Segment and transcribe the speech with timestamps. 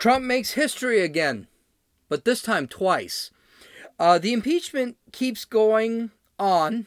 [0.00, 1.46] Trump makes history again,
[2.08, 3.30] but this time twice.
[3.98, 6.86] Uh, the impeachment keeps going on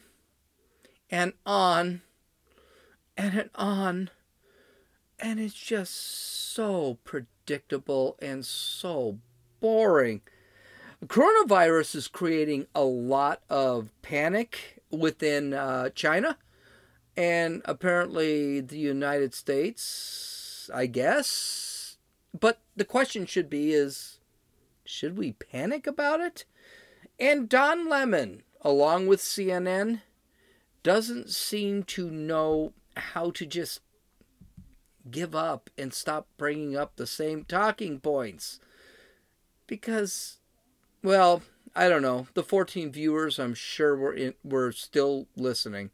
[1.08, 2.02] and on
[3.16, 4.10] and on,
[5.20, 9.20] and it's just so predictable and so
[9.60, 10.20] boring.
[11.06, 16.36] Coronavirus is creating a lot of panic within uh, China
[17.16, 21.63] and apparently the United States, I guess.
[22.38, 24.18] But the question should be is
[24.84, 26.44] should we panic about it?
[27.18, 30.00] And Don Lemon, along with CNN,
[30.82, 33.80] doesn't seem to know how to just
[35.10, 38.58] give up and stop bringing up the same talking points.
[39.66, 40.38] Because,
[41.02, 41.42] well,
[41.74, 42.26] I don't know.
[42.34, 45.90] The 14 viewers, I'm sure, were, in, were still listening.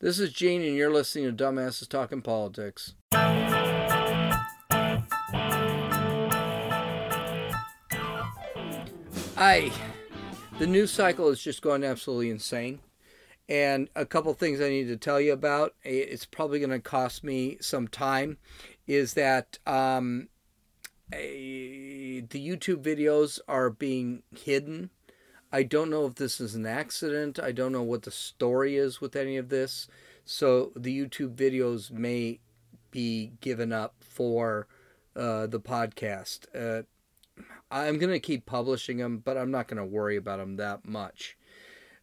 [0.00, 2.94] This is Gene, and you're listening to Dumbasses Talking Politics.
[9.44, 9.70] I,
[10.58, 12.80] the news cycle is just going absolutely insane.
[13.46, 15.74] And a couple things I need to tell you about.
[15.82, 18.38] It's probably going to cost me some time.
[18.86, 20.28] Is that um,
[21.12, 24.88] a, the YouTube videos are being hidden
[25.54, 27.38] I don't know if this is an accident.
[27.38, 29.86] I don't know what the story is with any of this.
[30.24, 32.40] So the YouTube videos may
[32.90, 34.66] be given up for
[35.14, 36.46] uh, the podcast.
[36.52, 36.82] Uh,
[37.70, 40.86] I'm going to keep publishing them, but I'm not going to worry about them that
[40.86, 41.36] much.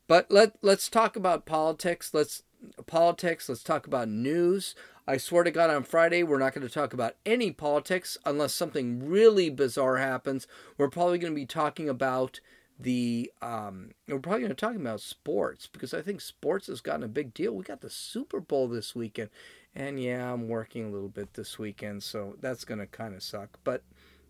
[0.08, 2.14] But let let's talk about politics.
[2.14, 2.44] Let's
[2.86, 3.48] politics.
[3.48, 4.76] Let's talk about news.
[5.08, 8.54] I swear to God, on Friday we're not going to talk about any politics unless
[8.54, 10.48] something really bizarre happens.
[10.78, 12.40] We're probably going to be talking about
[12.80, 17.04] the um, we're probably going to talk about sports because I think sports has gotten
[17.04, 17.54] a big deal.
[17.54, 19.30] We got the Super Bowl this weekend,
[19.76, 23.24] and yeah, I'm working a little bit this weekend, so that's going to kind of
[23.24, 23.60] suck.
[23.64, 23.84] But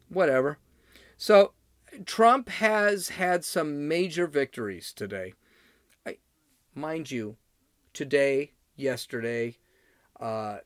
[0.10, 0.58] whatever.
[1.22, 1.52] So
[2.08, 5.36] Trump has had some major victories today.
[6.04, 6.18] I,
[6.74, 7.38] mind you,
[7.94, 9.58] today, yesterday.
[10.20, 10.58] Uh,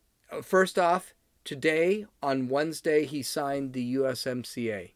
[0.41, 1.13] first off,
[1.44, 4.94] today on Wednesday he signed the USMCA.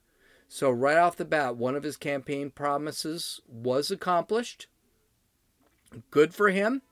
[0.48, 4.68] So, right off the bat, one of his campaign promises was accomplished.
[6.10, 6.84] Good for him.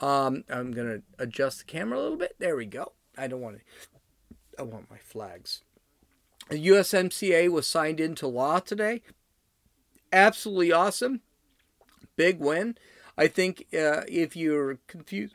[0.00, 2.36] Um, I'm going to adjust the camera a little bit.
[2.38, 2.92] There we go.
[3.16, 3.62] I don't want to,
[4.58, 5.62] I want my flags.
[6.48, 9.02] The USMCA was signed into law today.
[10.12, 11.20] Absolutely awesome.
[12.16, 12.76] Big win.
[13.16, 15.34] I think uh, if you're confused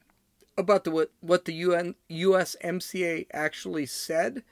[0.58, 4.44] about the what, what the UN, USMCA actually said,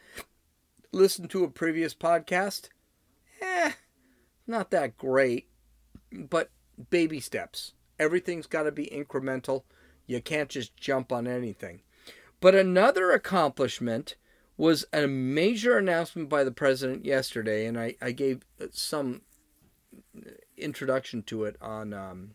[0.91, 2.69] listen to a previous podcast
[3.41, 3.72] eh,
[4.45, 5.47] not that great,
[6.12, 6.50] but
[6.89, 7.74] baby steps.
[8.00, 9.63] Everything's got to be incremental.
[10.06, 11.81] You can't just jump on anything.
[12.39, 14.16] But another accomplishment
[14.57, 19.22] was a major announcement by the president yesterday, and I, I gave some
[20.57, 22.31] introduction to it on um,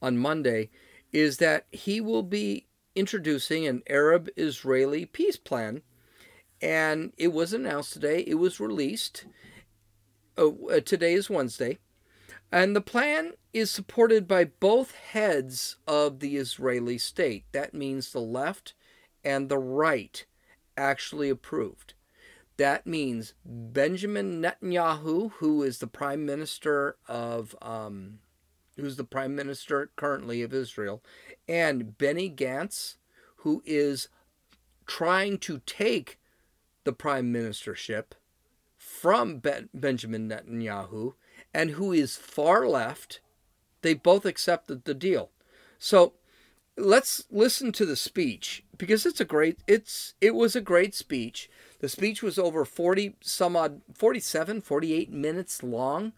[0.00, 0.70] on Monday,
[1.12, 5.82] is that he will be introducing an Arab Israeli peace plan.
[6.62, 9.26] And it was announced today, it was released,
[10.38, 11.78] oh, uh, today is Wednesday,
[12.50, 17.44] and the plan is supported by both heads of the Israeli state.
[17.52, 18.74] That means the left
[19.24, 20.24] and the right
[20.76, 21.94] actually approved.
[22.56, 28.20] That means Benjamin Netanyahu, who is the prime minister of, um,
[28.76, 31.02] who's the prime minister currently of Israel,
[31.48, 32.96] and Benny Gantz,
[33.38, 34.08] who is
[34.86, 36.18] trying to take
[36.84, 38.12] the prime ministership
[38.76, 41.14] from ben- Benjamin Netanyahu
[41.52, 43.20] and who is far left,
[43.82, 45.30] they both accepted the deal.
[45.78, 46.14] So
[46.76, 51.50] let's listen to the speech because it's a great it's it was a great speech.
[51.80, 56.12] The speech was over 40 some odd 47 48 minutes long.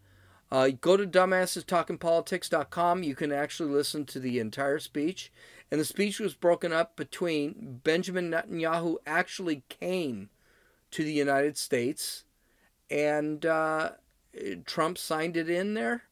[0.50, 3.02] Uh, go to dumbassestalkingpolitics.com.
[3.02, 5.32] You can actually listen to the entire speech.
[5.70, 10.30] And the speech was broken up between Benjamin Netanyahu actually came
[10.92, 12.24] to the United States
[12.88, 13.90] and uh,
[14.64, 16.04] Trump signed it in there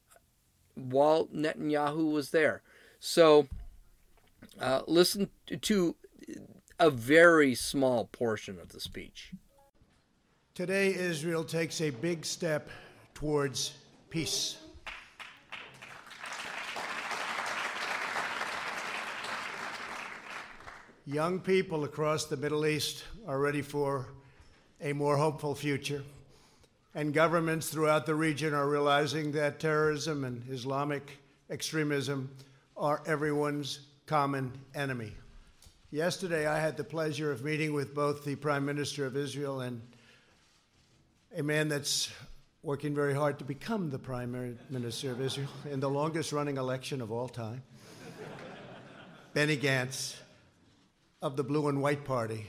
[0.74, 2.62] while Netanyahu was there.
[2.98, 3.46] So
[4.60, 5.30] uh, listen
[5.60, 5.96] to
[6.78, 9.32] a very small portion of the speech.
[10.54, 12.68] Today, Israel takes a big step
[13.14, 13.74] towards
[14.10, 14.56] peace.
[21.06, 24.06] Young people across the Middle East are ready for
[24.80, 26.02] a more hopeful future.
[26.94, 31.18] And governments throughout the region are realizing that terrorism and Islamic
[31.50, 32.30] extremism
[32.76, 35.12] are everyone's common enemy.
[35.94, 39.80] Yesterday, I had the pleasure of meeting with both the Prime Minister of Israel and
[41.36, 42.10] a man that's
[42.64, 47.00] working very hard to become the prime minister of Israel in the longest running election
[47.00, 47.62] of all time,
[49.34, 50.16] Benny Gantz
[51.22, 52.44] of the Blue and White Party.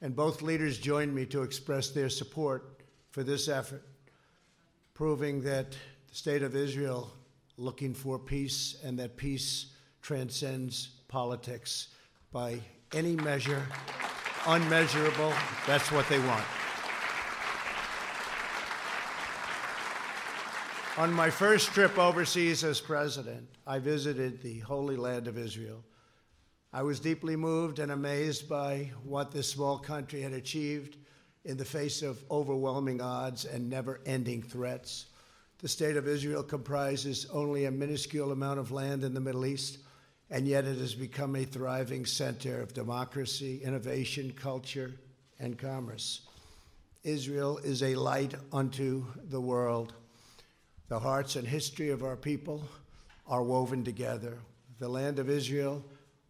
[0.00, 3.82] And both leaders joined me to express their support for this effort,
[4.94, 7.10] proving that the state of Israel
[7.56, 9.72] looking for peace and that peace
[10.02, 11.88] transcends politics
[12.32, 12.60] by
[12.94, 13.60] any measure,
[14.46, 15.32] unmeasurable.
[15.66, 16.44] That's what they want.
[20.96, 25.82] On my first trip overseas as president, I visited the Holy Land of Israel.
[26.72, 30.98] I was deeply moved and amazed by what this small country had achieved
[31.44, 35.06] in the face of overwhelming odds and never ending threats.
[35.58, 39.78] The state of Israel comprises only a minuscule amount of land in the Middle East,
[40.30, 44.92] and yet it has become a thriving center of democracy, innovation, culture,
[45.40, 46.20] and commerce.
[47.02, 49.94] Israel is a light unto the world.
[50.88, 52.62] The hearts and history of our people
[53.26, 54.38] are woven together.
[54.78, 55.84] The land of Israel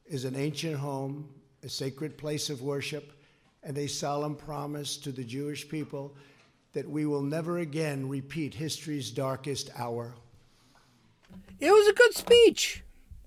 [0.06, 1.28] is an ancient home,
[1.62, 3.12] a sacred place of worship,
[3.62, 6.14] and a solemn promise to the Jewish people
[6.72, 10.14] that we will never again repeat history's darkest hour.
[11.58, 12.82] It was a good speech.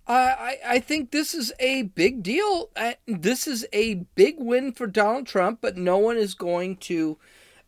[0.07, 2.69] I, I think this is a big deal.
[3.07, 7.17] This is a big win for Donald Trump, but no one is going to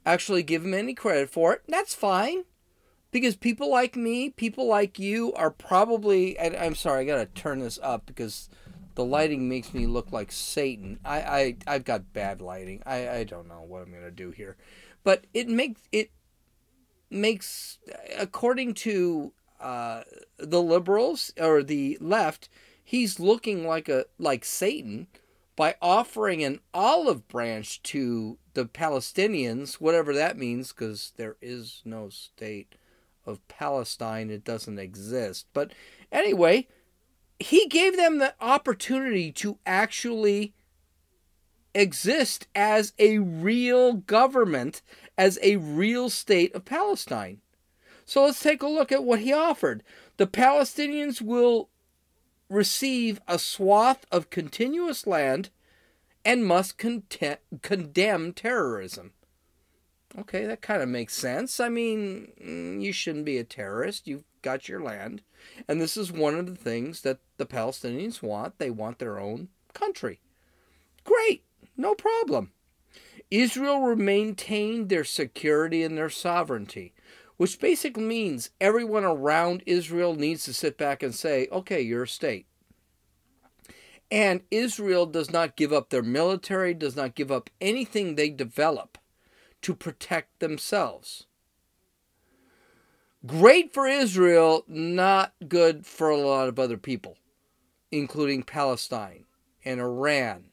[0.05, 1.61] actually give him any credit for it.
[1.67, 2.43] That's fine.
[3.11, 6.37] Because people like me, people like you are probably.
[6.39, 8.49] I'm sorry, I got to turn this up because
[8.95, 10.99] the lighting makes me look like Satan.
[11.05, 12.83] I, I, I've got bad lighting.
[12.85, 14.57] I, I don't know what I'm going to do here
[15.05, 16.11] but it makes it
[17.09, 17.77] makes
[18.19, 20.03] according to uh,
[20.37, 22.49] the liberals or the left,
[22.83, 25.07] he's looking like a like Satan
[25.55, 32.09] by offering an olive branch to the Palestinians, whatever that means, because there is no
[32.09, 32.75] state
[33.25, 35.47] of Palestine; it doesn't exist.
[35.53, 35.71] But
[36.11, 36.67] anyway,
[37.39, 40.53] he gave them the opportunity to actually
[41.73, 44.81] exist as a real government,
[45.17, 47.41] as a real state of Palestine.
[48.05, 49.83] So let's take a look at what he offered.
[50.17, 51.69] The Palestinians will
[52.49, 55.49] receive a swath of continuous land
[56.23, 59.13] and must condemn terrorism.
[60.17, 61.59] Okay, that kind of makes sense.
[61.59, 64.07] I mean, mm, you shouldn't be a terrorist.
[64.07, 65.21] You've got your land.
[65.67, 68.57] And this is one of the things that the Palestinians want.
[68.57, 70.21] They want their own country.
[71.03, 71.43] Great.
[71.75, 72.51] No problem.
[73.29, 76.93] Israel will maintain their security and their sovereignty,
[77.37, 82.07] which basically means everyone around Israel needs to sit back and say, okay, you're a
[82.07, 82.47] state.
[84.11, 88.97] And Israel does not give up their military, does not give up anything they develop
[89.63, 91.25] to protect themselves.
[93.25, 97.17] Great for Israel, not good for a lot of other people,
[97.91, 99.25] including Palestine
[99.65, 100.51] and Iran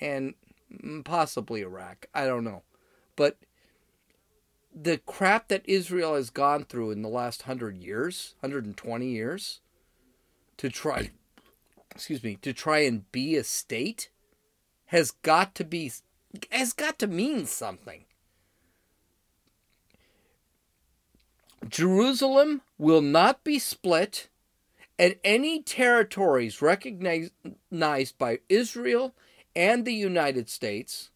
[0.00, 0.34] and
[1.04, 2.06] possibly Iraq.
[2.14, 2.62] I don't know.
[3.16, 3.36] But
[4.80, 9.60] the crap that Israel has gone through in the last 100 years, 120 years
[10.56, 11.10] to try
[11.90, 14.10] excuse me, to try and be a state
[14.86, 15.92] has got to be
[16.50, 18.04] has got to mean something.
[21.68, 24.28] Jerusalem will not be split,
[24.98, 27.32] and any territories recognized
[28.18, 29.14] by Israel
[29.56, 31.10] and the United States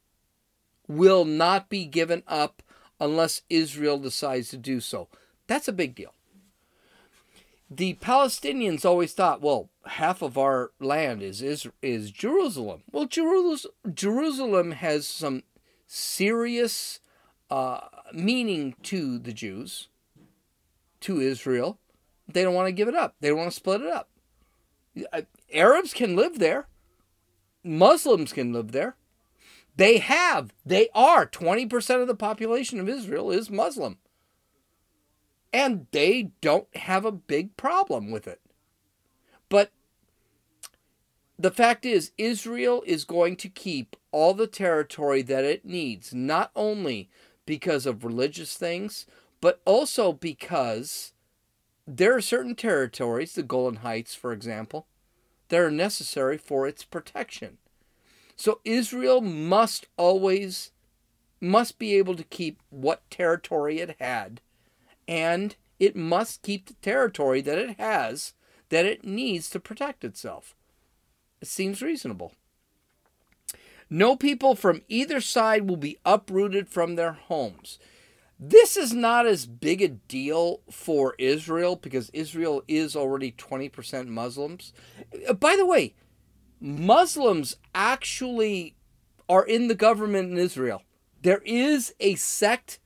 [0.88, 2.61] will not be given up
[3.02, 5.08] unless Israel decides to do so.
[5.48, 6.14] That's a big deal.
[7.68, 12.82] The Palestinians always thought, well, half of our land is is, is Jerusalem.
[12.92, 15.42] Well, Jerusalem has some
[15.86, 17.00] serious
[17.50, 17.80] uh,
[18.12, 19.88] meaning to the Jews,
[21.00, 21.78] to Israel.
[22.28, 23.16] They don't want to give it up.
[23.20, 24.10] They don't want to split it up.
[25.52, 26.66] Arabs can live there.
[27.64, 28.96] Muslims can live there.
[29.76, 33.98] They have, they are 20% of the population of Israel is Muslim.
[35.52, 38.40] And they don't have a big problem with it.
[39.48, 39.70] But
[41.38, 46.50] the fact is, Israel is going to keep all the territory that it needs, not
[46.54, 47.08] only
[47.46, 49.06] because of religious things,
[49.40, 51.12] but also because
[51.86, 54.86] there are certain territories, the Golan Heights, for example,
[55.48, 57.58] that are necessary for its protection.
[58.42, 60.72] So Israel must always
[61.40, 64.40] must be able to keep what territory it had
[65.06, 68.32] and it must keep the territory that it has
[68.70, 70.56] that it needs to protect itself.
[71.40, 72.32] It seems reasonable.
[73.88, 77.78] No people from either side will be uprooted from their homes.
[78.40, 84.72] This is not as big a deal for Israel because Israel is already 20% Muslims.
[85.28, 85.94] Uh, by the way,
[86.62, 88.76] Muslims actually
[89.28, 90.82] are in the government in Israel.
[91.20, 92.78] There is a sect.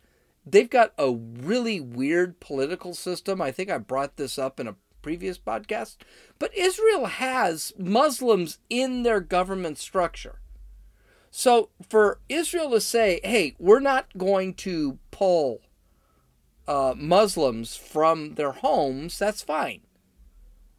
[0.47, 3.43] They've got a really weird political system.
[3.43, 5.97] I think I brought this up in a previous podcast.
[6.39, 10.41] But Israel has Muslims in their government structure.
[11.31, 15.61] So for Israel to say, hey, we're not going to pull
[16.67, 19.83] uh, Muslims from their homes, that's fine.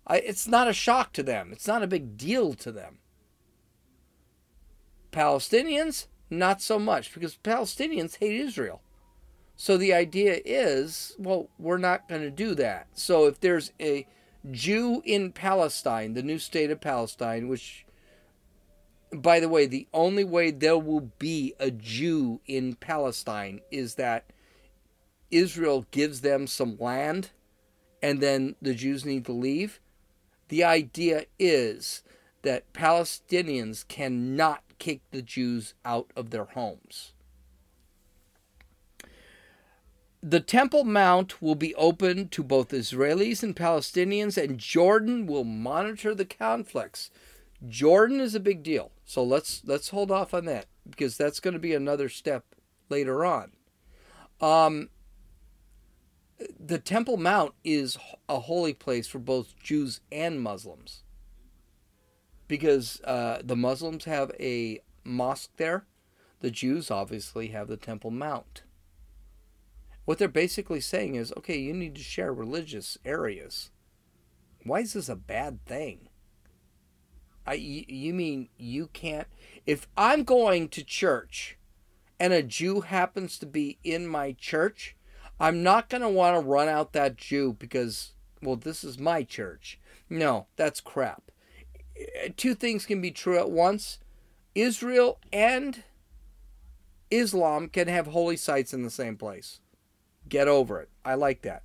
[0.07, 2.99] I, it's not a shock to them, it's not a big deal to them.
[5.11, 8.81] Palestinians, not so much, because Palestinians hate Israel.
[9.55, 12.87] So the idea is, well, we're not going to do that.
[12.93, 14.05] So if there's a
[14.51, 17.85] Jew in Palestine, the new state of Palestine, which,
[19.11, 24.25] by the way, the only way there will be a Jew in Palestine is that
[25.31, 27.31] Israel gives them some land
[28.01, 29.79] and then the Jews need to leave.
[30.49, 32.03] The idea is
[32.43, 37.13] that Palestinians cannot kick the Jews out of their homes.
[40.21, 46.15] The Temple Mount will be open to both Israelis and Palestinians, and Jordan will monitor
[46.15, 47.11] the conflicts.
[47.67, 51.53] Jordan is a big deal, so let's let's hold off on that because that's going
[51.53, 52.43] to be another step
[52.89, 53.51] later on.
[54.41, 54.89] Um,
[56.59, 57.97] the Temple Mount is
[58.29, 61.03] a holy place for both Jews and Muslims
[62.47, 65.85] because uh, the Muslims have a mosque there.
[66.39, 68.63] The Jews obviously have the Temple Mount.
[70.05, 73.71] What they're basically saying is okay, you need to share religious areas.
[74.63, 76.09] Why is this a bad thing?
[77.45, 79.27] I, you mean you can't?
[79.65, 81.57] If I'm going to church
[82.19, 84.96] and a Jew happens to be in my church,
[85.39, 89.23] I'm not going to want to run out that Jew because, well, this is my
[89.23, 89.79] church.
[90.09, 91.31] No, that's crap.
[92.35, 93.99] Two things can be true at once
[94.55, 95.83] Israel and
[97.11, 99.59] Islam can have holy sites in the same place.
[100.27, 100.89] Get over it.
[101.05, 101.63] I like that.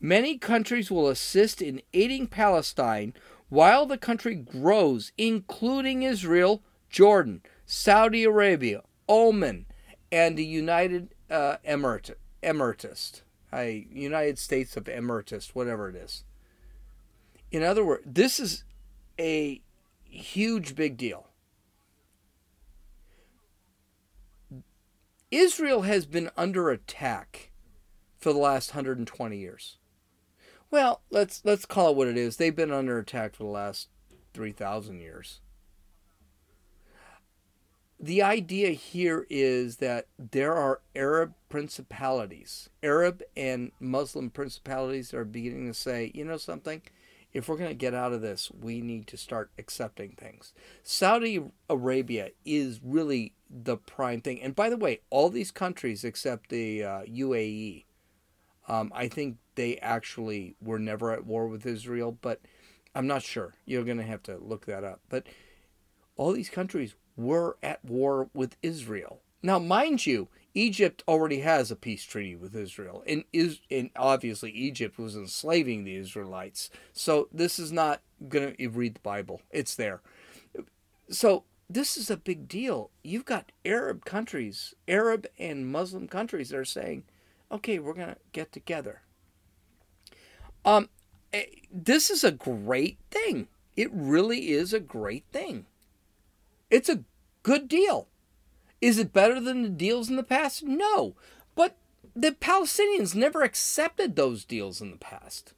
[0.00, 3.14] Many countries will assist in aiding Palestine
[3.48, 9.66] while the country grows, including Israel, Jordan, Saudi Arabia, Oman,
[10.12, 12.12] and the United uh, Emirates.
[12.42, 16.24] Emeritus, I United States of Emeritus, whatever it is.
[17.50, 18.64] In other words, this is
[19.18, 19.60] a
[20.04, 21.28] huge big deal.
[25.30, 27.50] Israel has been under attack
[28.18, 29.76] for the last 120 years.
[30.70, 32.36] Well, let's let's call it what it is.
[32.36, 33.88] They've been under attack for the last
[34.34, 35.40] 3000 years
[38.00, 45.66] the idea here is that there are Arab principalities, Arab and Muslim principalities are beginning
[45.66, 46.82] to say, you know something,
[47.32, 50.52] if we're going to get out of this, we need to start accepting things.
[50.82, 54.40] Saudi Arabia is really the prime thing.
[54.40, 57.84] And by the way, all these countries except the uh, UAE,
[58.66, 62.40] um, I think they actually were never at war with Israel, but
[62.94, 63.54] I'm not sure.
[63.66, 65.00] You're going to have to look that up.
[65.08, 65.26] But
[66.16, 69.20] all these countries were at war with Israel.
[69.42, 74.50] Now, mind you, Egypt already has a peace treaty with Israel, and is and obviously
[74.50, 76.70] Egypt was enslaving the Israelites.
[76.92, 80.00] So this is not to read the Bible; it's there.
[81.10, 82.90] So this is a big deal.
[83.04, 87.04] You've got Arab countries, Arab and Muslim countries that are saying,
[87.52, 89.02] "Okay, we're to get together."
[90.64, 90.88] Um,
[91.32, 93.48] eh, this is a great thing.
[93.76, 95.66] It really is a great thing.
[96.70, 97.04] It's a
[97.42, 98.08] good deal.
[98.80, 100.62] Is it better than the deals in the past?
[100.62, 101.16] No.
[101.54, 101.76] But
[102.14, 105.54] the Palestinians never accepted those deals in the past.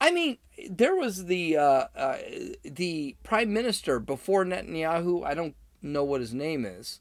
[0.00, 0.38] I mean,
[0.70, 2.18] there was the uh, uh,
[2.62, 5.24] the prime minister before Netanyahu.
[5.24, 7.00] I don't know what his name is,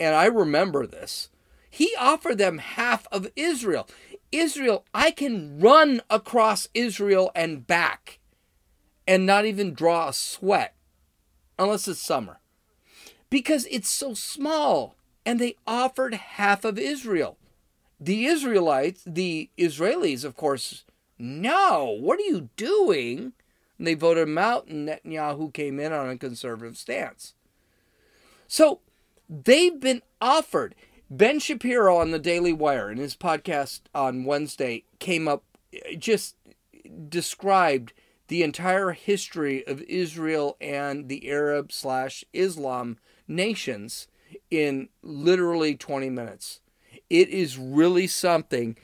[0.00, 1.28] and I remember this.
[1.68, 3.88] He offered them half of Israel.
[4.32, 8.18] Israel, I can run across Israel and back,
[9.06, 10.74] and not even draw a sweat
[11.60, 12.40] unless it's summer.
[13.28, 14.96] Because it's so small.
[15.24, 17.36] And they offered half of Israel.
[18.00, 20.84] The Israelites, the Israelis, of course,
[21.18, 23.34] no, what are you doing?
[23.78, 27.34] And they voted him out, and Netanyahu came in on a conservative stance.
[28.48, 28.80] So
[29.28, 30.74] they've been offered.
[31.10, 36.36] Ben Shapiro on the Daily Wire in his podcast on Wednesday came up, uh, just
[37.08, 37.92] described
[38.30, 42.96] the entire history of Israel and the Arab slash Islam
[43.26, 44.06] nations
[44.52, 46.60] in literally 20 minutes.
[47.10, 48.76] it is really something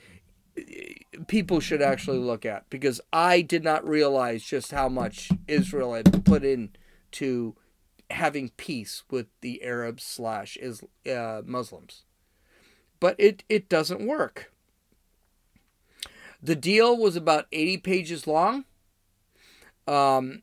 [1.27, 6.25] people should actually look at because I did not realize just how much Israel had
[6.25, 6.71] put in
[7.11, 7.55] to
[8.09, 10.57] having peace with the Arabs slash
[11.09, 12.03] uh, Muslims.
[12.99, 14.51] But it, it doesn't work.
[16.43, 18.65] The deal was about 80 pages long.
[19.87, 20.41] Um,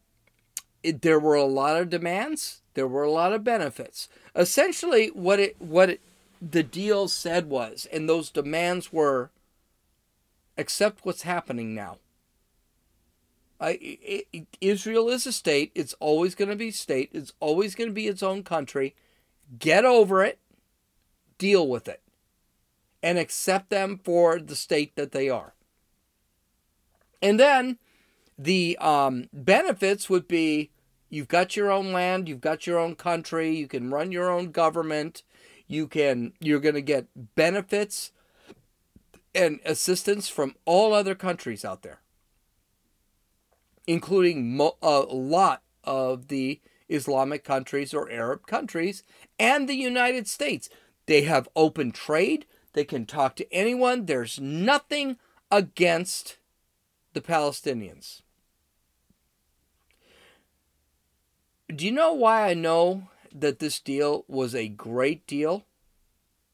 [0.83, 2.63] it, there were a lot of demands.
[2.75, 4.09] There were a lot of benefits.
[4.35, 6.01] Essentially, what it what it,
[6.41, 9.31] the deal said was, and those demands were,
[10.59, 11.99] accept what's happening now.
[13.61, 15.71] I, it, Israel is a state.
[15.75, 17.11] It's always going to be state.
[17.13, 18.95] It's always going to be its own country.
[19.59, 20.39] Get over it.
[21.39, 22.03] Deal with it.
[23.03, 25.55] And accept them for the state that they are.
[27.23, 27.79] And then
[28.39, 30.71] the um, benefits would be
[31.09, 34.51] you've got your own land, you've got your own country, you can run your own
[34.51, 35.23] government,
[35.67, 38.13] you can you're going to get benefits
[39.35, 42.01] and assistance from all other countries out there
[43.87, 49.03] including mo- a lot of the Islamic countries or Arab countries
[49.39, 50.69] and the United States.
[51.07, 52.47] They have open trade.
[52.73, 54.07] They can talk to anyone.
[54.07, 55.17] There's nothing
[55.51, 56.39] against
[57.13, 58.23] the Palestinians.
[61.75, 65.65] Do you know why I know that this deal was a great deal?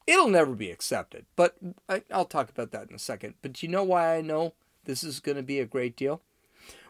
[0.06, 1.56] It'll never be accepted, but
[1.88, 3.34] I, will talk about that in a second.
[3.42, 6.22] But do you know why I know this is going to be a great deal?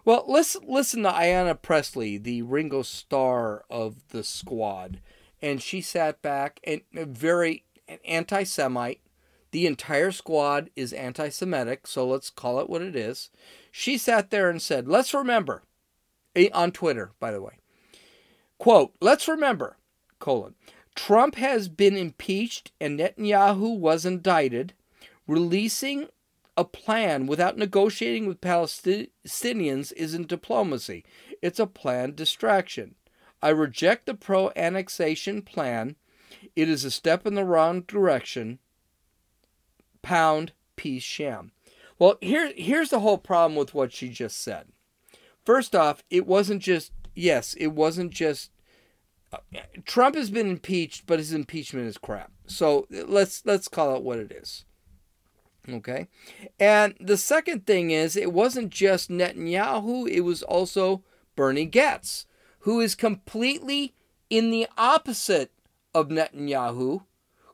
[0.04, 5.00] Well, listen, listen to Ayanna Presley, the Ringo Starr of the squad,
[5.42, 7.64] and she sat back and very
[8.04, 9.00] anti-Semite.
[9.50, 13.30] The entire squad is anti-Semitic, so let's call it what it is.
[13.72, 15.64] She sat there and said, "Let's remember,"
[16.36, 17.59] eh, on Twitter, by the way.
[18.60, 19.78] Quote, "Let's remember,
[20.18, 20.54] colon,
[20.94, 24.74] Trump has been impeached and Netanyahu was indicted,
[25.26, 26.08] releasing
[26.58, 31.06] a plan without negotiating with Palestinians isn't diplomacy.
[31.40, 32.96] It's a planned distraction.
[33.40, 35.96] I reject the pro annexation plan.
[36.54, 38.58] It is a step in the wrong direction.
[40.02, 41.52] Pound peace sham.
[41.98, 44.68] Well, here, here's the whole problem with what she just said.
[45.46, 48.50] First off, it wasn't just, yes, it wasn't just.
[49.32, 49.38] Uh,
[49.84, 52.32] Trump has been impeached, but his impeachment is crap.
[52.46, 54.64] So let's let's call it what it is.
[55.68, 56.08] Okay.
[56.58, 61.04] And the second thing is, it wasn't just Netanyahu, it was also
[61.36, 62.26] Bernie Getz,
[62.60, 63.94] who is completely
[64.28, 65.52] in the opposite
[65.94, 67.02] of Netanyahu,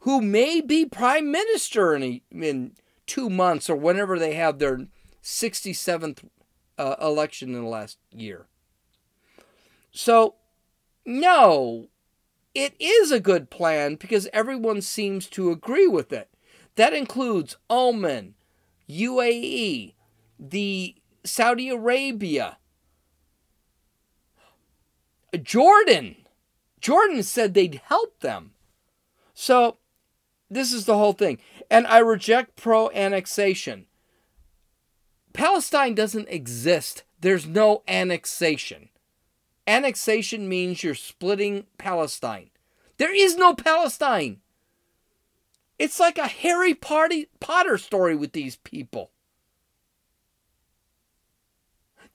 [0.01, 2.73] who may be prime minister in, a, in
[3.07, 4.87] two months or whenever they have their
[5.23, 6.25] 67th
[6.79, 8.47] uh, election in the last year.
[9.97, 10.35] So,
[11.07, 11.89] no,
[12.55, 16.29] it is a good plan because everyone seems to agree with it.
[16.75, 18.35] That includes Oman,
[18.91, 19.95] UAE,
[20.39, 22.59] the Saudi Arabia,
[25.43, 26.17] Jordan.
[26.79, 28.53] Jordan said they'd help them.
[29.33, 29.79] So,
[30.51, 31.39] this is the whole thing.
[31.71, 33.87] And I reject pro annexation.
[35.33, 38.91] Palestine doesn't exist, there's no annexation.
[39.67, 42.51] Annexation means you're splitting Palestine.
[42.99, 44.41] There is no Palestine.
[45.79, 49.11] It's like a Harry Potter story with these people.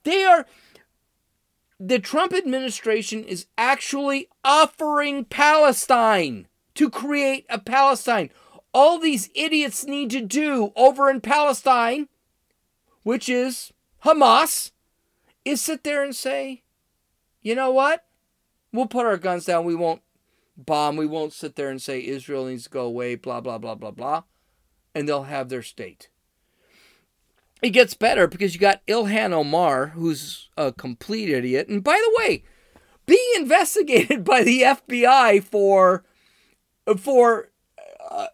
[0.04, 0.46] They are.
[1.78, 8.30] The Trump administration is actually offering Palestine to create a Palestine.
[8.72, 12.08] All these idiots need to do over in Palestine,
[13.02, 13.72] which is
[14.04, 14.70] Hamas,
[15.44, 16.61] is sit there and say,
[17.42, 18.04] you know what?
[18.72, 19.64] We'll put our guns down.
[19.64, 20.02] We won't
[20.56, 20.96] bomb.
[20.96, 23.90] We won't sit there and say Israel needs to go away, blah, blah, blah, blah,
[23.90, 24.22] blah.
[24.94, 26.08] And they'll have their state.
[27.62, 31.68] It gets better because you got Ilhan Omar, who's a complete idiot.
[31.68, 32.44] And by the way,
[33.06, 36.04] being investigated by the FBI for
[36.98, 37.50] for
[38.10, 38.26] uh,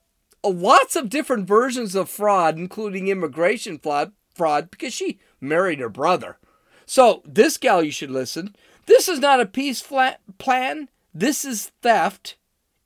[0.43, 6.39] lots of different versions of fraud, including immigration fraud, fraud, because she married her brother.
[6.87, 8.57] So this gal, you should listen.
[8.89, 10.89] This is not a peace plan.
[11.15, 12.37] This is theft.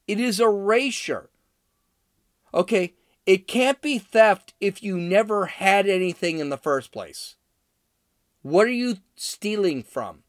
[0.09, 1.31] It is erasure.
[2.53, 7.37] Okay, it can't be theft if you never had anything in the first place.
[8.43, 10.25] What are you stealing from?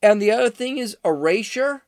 [0.00, 1.82] And the other thing is erasure.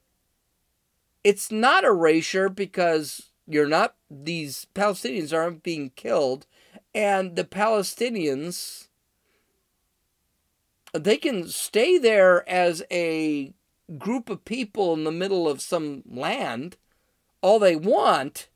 [1.23, 6.47] It's not erasure because you're not, these Palestinians aren't being killed.
[6.93, 8.89] And the Palestinians,
[10.93, 13.55] they can stay there as a
[13.99, 16.77] group of people in the middle of some land
[17.43, 18.49] all they want,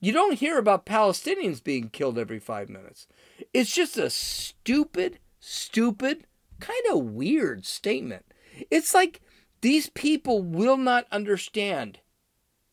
[0.00, 3.06] You don't hear about Palestinians being killed every five minutes.
[3.54, 6.26] It's just a stupid, stupid,
[6.60, 8.26] kind of weird statement.
[8.70, 9.20] It's like
[9.62, 12.00] these people will not understand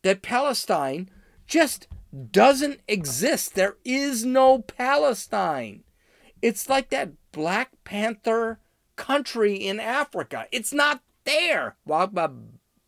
[0.02, 1.08] that Palestine
[1.46, 1.88] just
[2.30, 3.54] doesn't exist.
[3.54, 5.84] There is no Palestine.
[6.42, 8.60] It's like that Black Panther
[8.94, 10.46] country in Africa.
[10.52, 11.76] It's not there.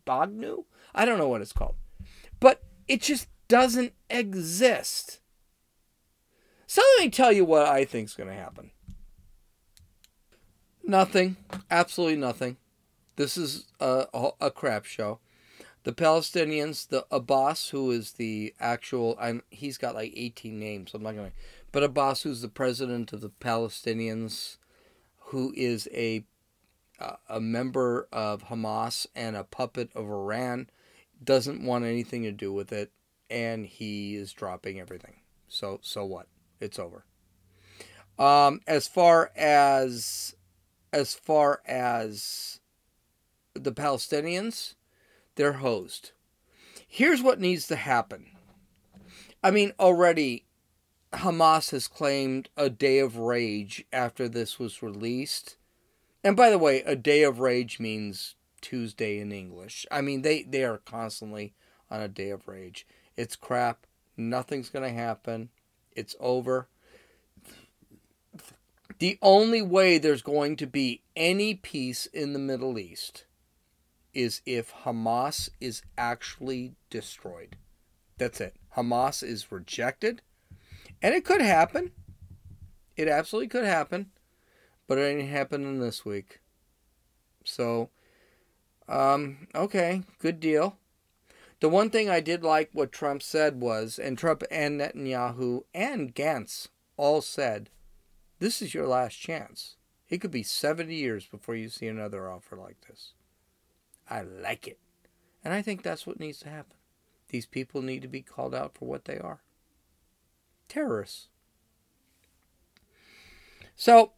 [0.07, 0.65] Bagnu?
[0.95, 1.75] I don't know what it's called.
[2.39, 5.19] But it just doesn't exist.
[6.69, 8.71] So let me tell you what I think is going to happen.
[10.85, 11.37] Nothing.
[11.69, 12.57] Absolutely nothing.
[13.17, 14.07] This is a,
[14.41, 15.19] a, crap show.
[15.87, 20.91] The Palestinians, the Abbas, who is the actual, I'm, he's got like 18 names.
[20.93, 21.37] I'm not going to,
[21.71, 24.57] but Abbas, who's the president of the Palestinians,
[25.27, 26.25] who is a
[27.29, 30.71] a member of Hamas and a puppet of Iran,
[31.23, 32.91] doesn't want anything to do with it,
[33.31, 35.21] and he is dropping everything.
[35.47, 36.27] So so what?
[36.59, 37.05] It's over.
[38.19, 40.35] Um, as far as
[40.93, 42.59] as far as
[43.55, 44.75] the Palestinians,
[45.37, 46.13] they're hosed.
[46.89, 48.27] Here's what needs to happen.
[49.43, 50.47] I mean, already
[51.13, 55.57] Hamas has claimed a day of rage after this was released.
[56.25, 59.87] And by the way, a day of rage means Tuesday in English.
[59.91, 61.55] I mean, they, they are constantly
[61.91, 62.87] on a day of rage.
[63.17, 63.87] It's crap.
[64.17, 65.51] Nothing's going to happen.
[65.95, 66.69] It's over.
[68.99, 73.26] The only way there's going to be any peace in the Middle East
[74.17, 77.57] is if Hamas is actually destroyed.
[78.17, 78.55] That's it.
[78.75, 80.23] Hamas is rejected.
[81.03, 81.93] And it could happen.
[82.97, 84.11] It absolutely could happen.
[84.87, 86.41] But it ain't happening this week.
[87.45, 87.91] So,
[88.89, 90.79] um, okay, good deal.
[91.61, 96.15] The one thing I did like what Trump said was, and Trump and Netanyahu and
[96.15, 97.69] Gantz all said,
[98.39, 99.77] this is your last chance.
[100.09, 103.13] It could be 70 years before you see another offer like this.
[104.09, 104.79] I like it.
[105.45, 106.77] And I think that's what needs to happen.
[107.29, 109.41] These people need to be called out for what they are
[110.69, 111.29] terrorists.
[113.75, 114.13] So,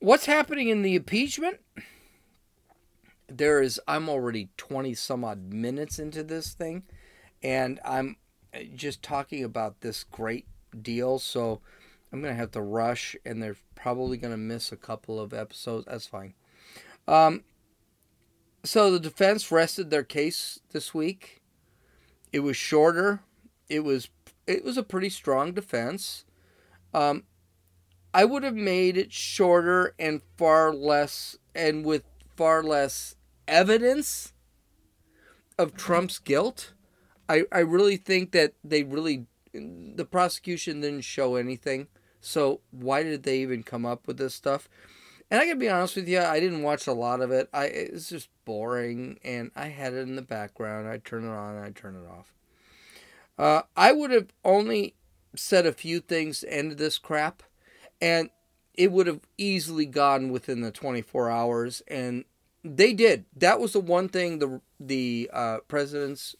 [0.00, 1.60] what's happening in the impeachment?
[3.28, 6.82] There is, I'm already 20 some odd minutes into this thing,
[7.42, 8.16] and I'm
[8.74, 10.46] just talking about this great
[10.82, 11.18] deal.
[11.18, 11.60] So,
[12.12, 15.32] I'm going to have to rush, and they're probably going to miss a couple of
[15.32, 15.86] episodes.
[15.86, 16.34] That's fine.
[17.06, 17.44] Um,
[18.64, 21.42] so the defense rested their case this week.
[22.32, 23.20] It was shorter.
[23.68, 24.08] It was
[24.46, 26.24] it was a pretty strong defense.
[26.94, 27.24] Um,
[28.14, 32.04] I would have made it shorter and far less and with
[32.36, 33.14] far less
[33.46, 34.32] evidence
[35.58, 36.72] of Trump's guilt.
[37.28, 41.88] I, I really think that they really the prosecution didn't show anything.
[42.20, 44.68] So why did they even come up with this stuff?
[45.30, 47.48] And I can be honest with you, I didn't watch a lot of it.
[47.52, 50.88] I it's just boring, and I had it in the background.
[50.88, 52.32] I turn it on, I turn it off.
[53.38, 54.94] Uh, I would have only
[55.36, 57.42] said a few things to end this crap,
[58.00, 58.30] and
[58.74, 61.82] it would have easily gone within the 24 hours.
[61.88, 62.24] And
[62.64, 63.26] they did.
[63.36, 66.36] That was the one thing the the uh, president's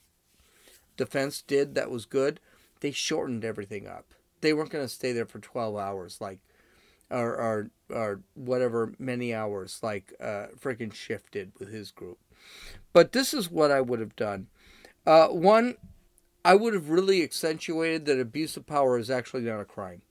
[0.97, 2.41] defense did that was good.
[2.81, 4.15] They shortened everything up.
[4.41, 6.39] They weren't going to stay there for 12 hours like
[7.11, 12.19] or or, or whatever many hours like uh, freaking Schiff did with his group.
[12.93, 14.49] But this is what I would have done.
[15.07, 15.77] Uh, one,
[16.45, 20.03] I would have really accentuated that abuse of power is actually not a crime.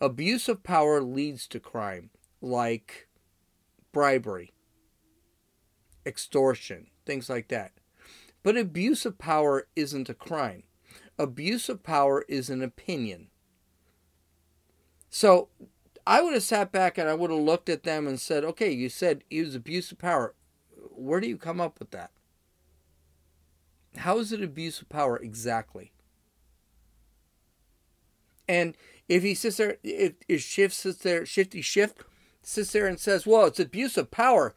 [0.00, 3.08] Abuse of power leads to crime, like
[3.92, 4.52] bribery,
[6.06, 7.72] extortion, things like that.
[8.42, 10.62] But abuse of power isn't a crime.
[11.18, 13.28] Abuse of power is an opinion.
[15.10, 15.48] So
[16.06, 18.70] I would have sat back and I would have looked at them and said, okay,
[18.70, 20.34] you said he was abuse of power.
[20.90, 22.10] Where do you come up with that?
[23.96, 25.92] How is it abuse of power exactly?
[28.48, 28.76] And
[29.08, 31.94] if he sits there, if, if Schiff sits there, Shifty Schiff
[32.42, 34.54] sits there and says, well, it's abuse of power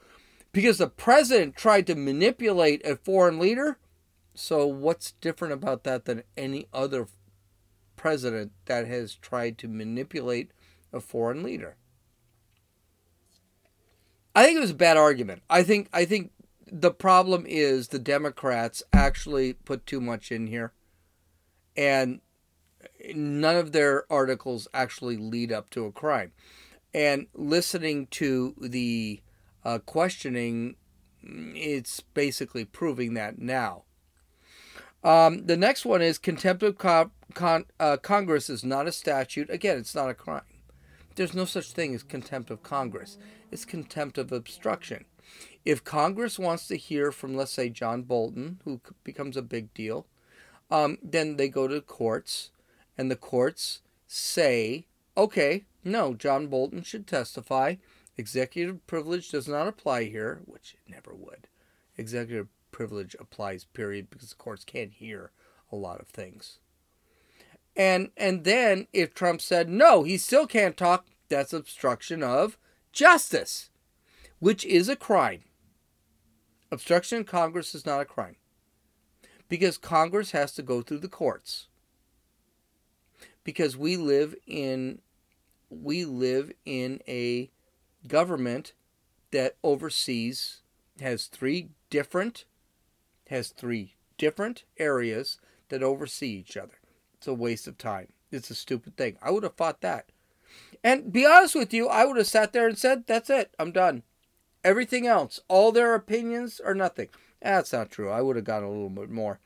[0.51, 3.77] because the president tried to manipulate a foreign leader.
[4.35, 7.07] So what's different about that than any other
[7.95, 10.51] president that has tried to manipulate
[10.93, 11.75] a foreign leader?
[14.35, 15.43] I think it was a bad argument.
[15.49, 16.31] I think I think
[16.71, 20.73] the problem is the Democrats actually put too much in here,
[21.77, 22.21] and
[23.13, 26.31] none of their articles actually lead up to a crime.
[26.93, 29.21] And listening to the
[29.63, 30.75] uh, questioning,
[31.23, 33.83] it's basically proving that now.
[35.03, 39.49] Um, the next one is contempt of co- con- uh, Congress is not a statute.
[39.49, 40.43] Again, it's not a crime.
[41.15, 43.17] There's no such thing as contempt of Congress.
[43.51, 45.05] It's contempt of obstruction.
[45.63, 50.07] If Congress wants to hear from, let's say, John Bolton, who becomes a big deal,
[50.71, 52.51] um, then they go to courts,
[52.97, 57.75] and the courts say, okay, no, John Bolton should testify.
[58.17, 61.47] Executive privilege does not apply here, which it never would.
[61.97, 65.31] Executive privilege applies, period, because the courts can't hear
[65.71, 66.59] a lot of things.
[67.75, 72.57] And and then if Trump said no, he still can't talk, that's obstruction of
[72.91, 73.69] justice,
[74.39, 75.43] which is a crime.
[76.71, 78.35] Obstruction in Congress is not a crime.
[79.49, 81.67] Because Congress has to go through the courts.
[83.43, 85.01] Because we live in
[85.69, 87.49] we live in a
[88.07, 88.73] government
[89.31, 90.61] that oversees
[91.01, 92.45] has three different
[93.29, 96.77] has three different areas that oversee each other.
[97.23, 98.09] It's a waste of time.
[98.33, 99.15] It's a stupid thing.
[99.21, 100.11] I would have fought that.
[100.83, 103.55] And be honest with you, I would have sat there and said, "That's it.
[103.57, 104.03] I'm done."
[104.61, 107.07] Everything else, all their opinions are nothing.
[107.41, 108.09] That's not true.
[108.09, 109.39] I would have gotten a little bit more.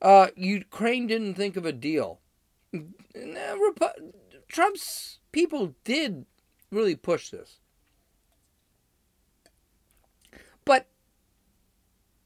[0.00, 2.18] Uh, Ukraine didn't think of a deal.
[4.48, 6.26] Trump's people did
[6.72, 7.60] really push this.
[10.64, 10.88] But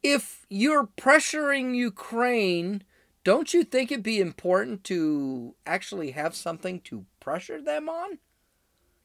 [0.02, 2.82] if you're pressuring Ukraine,
[3.26, 8.18] don't you think it'd be important to actually have something to pressure them on?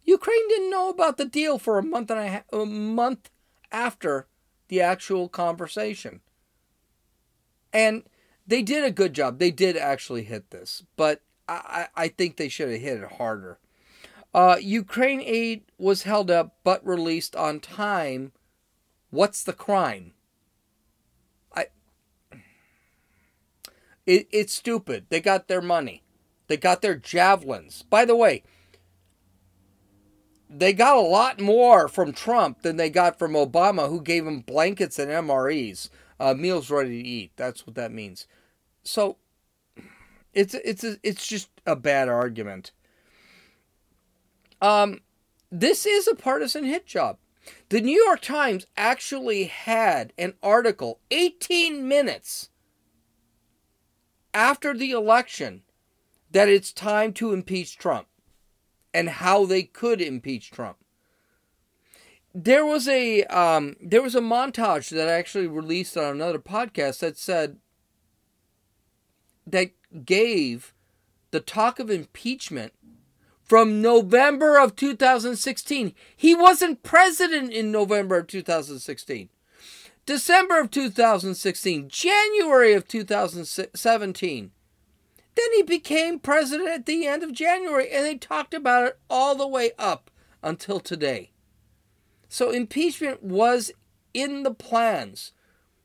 [0.03, 3.31] Ukraine didn't know about the deal for a month and a, half, a month
[3.71, 4.27] after
[4.67, 6.21] the actual conversation.
[7.73, 8.03] And
[8.45, 9.39] they did a good job.
[9.39, 13.57] They did actually hit this, but I, I think they should have hit it harder.
[14.35, 18.33] Uh, Ukraine aid was held up but released on time.
[19.09, 20.13] What's the crime?
[24.05, 25.05] It, it's stupid.
[25.09, 26.03] They got their money.
[26.47, 27.83] They got their javelins.
[27.83, 28.43] By the way,
[30.49, 34.41] they got a lot more from Trump than they got from Obama, who gave them
[34.41, 37.31] blankets and MREs, uh, meals ready to eat.
[37.37, 38.27] That's what that means.
[38.83, 39.17] So,
[40.33, 42.71] it's it's it's just a bad argument.
[44.61, 45.01] Um,
[45.51, 47.17] this is a partisan hit job.
[47.69, 52.49] The New York Times actually had an article 18 minutes
[54.33, 55.63] after the election
[56.31, 58.07] that it's time to impeach Trump
[58.93, 60.77] and how they could impeach Trump.
[62.33, 66.99] There was a um, there was a montage that I actually released on another podcast
[66.99, 67.57] that said
[69.45, 69.71] that
[70.05, 70.73] gave
[71.31, 72.73] the talk of impeachment
[73.43, 75.93] from November of 2016.
[76.15, 79.27] He wasn't president in November of 2016.
[80.05, 84.51] December of 2016, January of 2017.
[85.35, 89.35] Then he became president at the end of January, and they talked about it all
[89.35, 90.09] the way up
[90.43, 91.31] until today.
[92.27, 93.71] So impeachment was
[94.13, 95.31] in the plans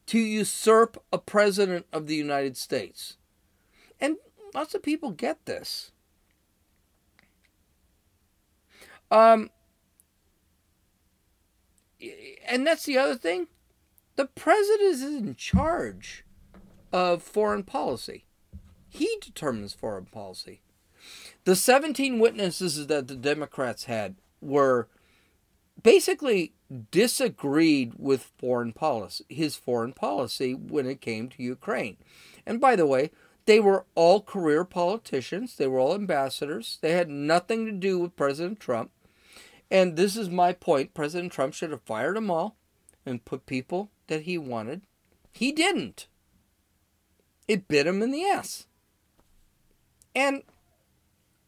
[0.06, 3.16] to usurp a president of the United States.
[4.00, 4.16] And
[4.54, 5.90] lots of people get this.
[9.10, 9.50] Um,
[12.46, 13.48] and that's the other thing.
[14.16, 16.24] The president is in charge
[16.90, 18.24] of foreign policy.
[18.88, 20.62] He determines foreign policy.
[21.44, 24.88] The 17 witnesses that the Democrats had were
[25.82, 26.54] basically
[26.90, 31.98] disagreed with foreign policy, his foreign policy when it came to Ukraine.
[32.46, 33.10] And by the way,
[33.44, 36.78] they were all career politicians, they were all ambassadors.
[36.80, 38.90] They had nothing to do with President Trump.
[39.70, 40.94] And this is my point.
[40.94, 42.56] President Trump should have fired them all
[43.04, 44.82] and put people that he wanted.
[45.32, 46.06] He didn't.
[47.48, 48.66] It bit him in the ass.
[50.14, 50.42] And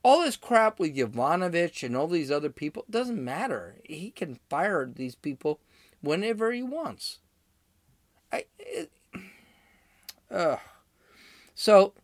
[0.03, 3.77] all this crap with Yovanovitch and all these other people doesn't matter.
[3.85, 5.61] He can fire these people
[6.01, 7.19] whenever he wants.
[8.33, 8.91] I, it,
[10.31, 10.57] uh,
[11.55, 11.95] so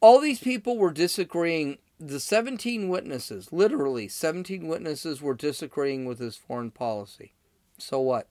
[0.00, 1.78] all these people were disagreeing.
[1.98, 7.32] The 17 witnesses, literally 17 witnesses, were disagreeing with his foreign policy.
[7.78, 8.28] So what?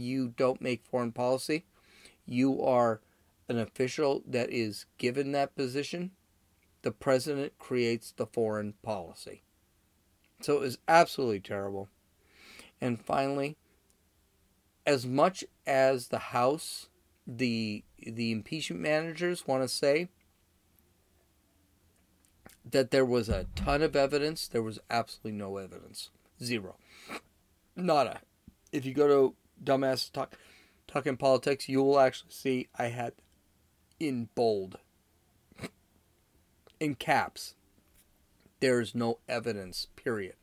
[0.00, 1.64] You don't make foreign policy?
[2.26, 3.00] You are
[3.48, 6.12] an official that is given that position
[6.82, 9.42] the president creates the foreign policy.
[10.40, 11.88] So it was absolutely terrible.
[12.80, 13.56] And finally,
[14.86, 16.88] as much as the House,
[17.26, 20.08] the the impeachment managers want to say
[22.70, 26.10] that there was a ton of evidence, there was absolutely no evidence.
[26.40, 26.76] Zero.
[27.74, 28.20] Nada.
[28.70, 30.36] If you go to dumbass talk
[30.86, 33.14] talking politics, you will actually see I had
[33.98, 34.78] in bold,
[36.78, 37.54] in caps.
[38.60, 40.34] There's no evidence, period.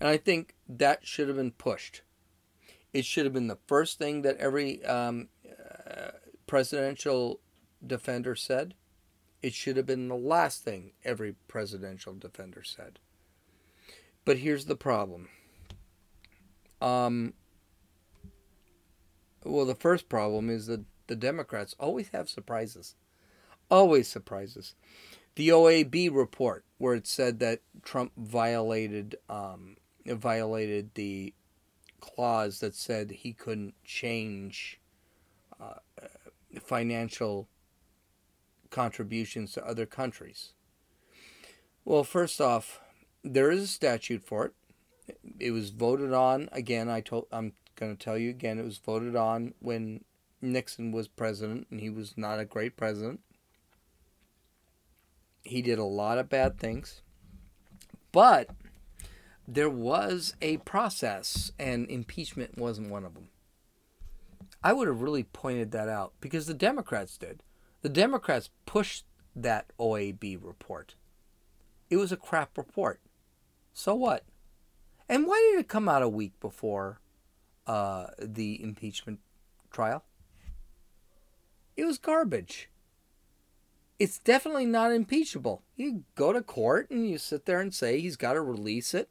[0.00, 2.02] And I think that should have been pushed.
[2.92, 6.10] It should have been the first thing that every um, uh,
[6.46, 7.40] presidential
[7.84, 8.74] defender said.
[9.42, 13.00] It should have been the last thing every presidential defender said.
[14.24, 15.28] But here's the problem.
[16.80, 17.34] Um,
[19.44, 22.94] well, the first problem is that the Democrats always have surprises.
[23.70, 24.74] Always surprises.
[25.34, 31.32] The OAB report, where it said that Trump violated um, violated the
[32.00, 34.80] clause that said he couldn't change
[35.60, 35.74] uh,
[36.60, 37.48] financial
[38.70, 40.52] contributions to other countries.
[41.84, 42.80] Well, first off,
[43.22, 44.52] there is a statute for it.
[45.38, 46.88] It was voted on again.
[46.88, 48.60] I told I'm going to tell you again.
[48.60, 50.04] It was voted on when
[50.40, 53.20] Nixon was president, and he was not a great president.
[55.42, 57.02] He did a lot of bad things,
[58.12, 58.50] but
[59.48, 63.28] there was a process, and impeachment wasn't one of them.
[64.62, 67.42] I would have really pointed that out because the Democrats did.
[67.80, 70.94] The Democrats pushed that OAB report.
[71.90, 73.00] It was a crap report.
[73.72, 74.24] So what?
[75.08, 77.00] And why did it come out a week before
[77.66, 79.20] uh, the impeachment
[79.70, 80.04] trial?
[81.76, 82.68] It was garbage.
[83.98, 85.62] It's definitely not impeachable.
[85.76, 89.08] You go to court and you sit there and say he's got to release it.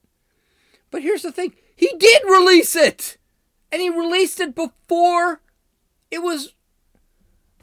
[0.89, 3.17] But here's the thing he did release it!
[3.71, 5.41] And he released it before
[6.11, 6.53] it was.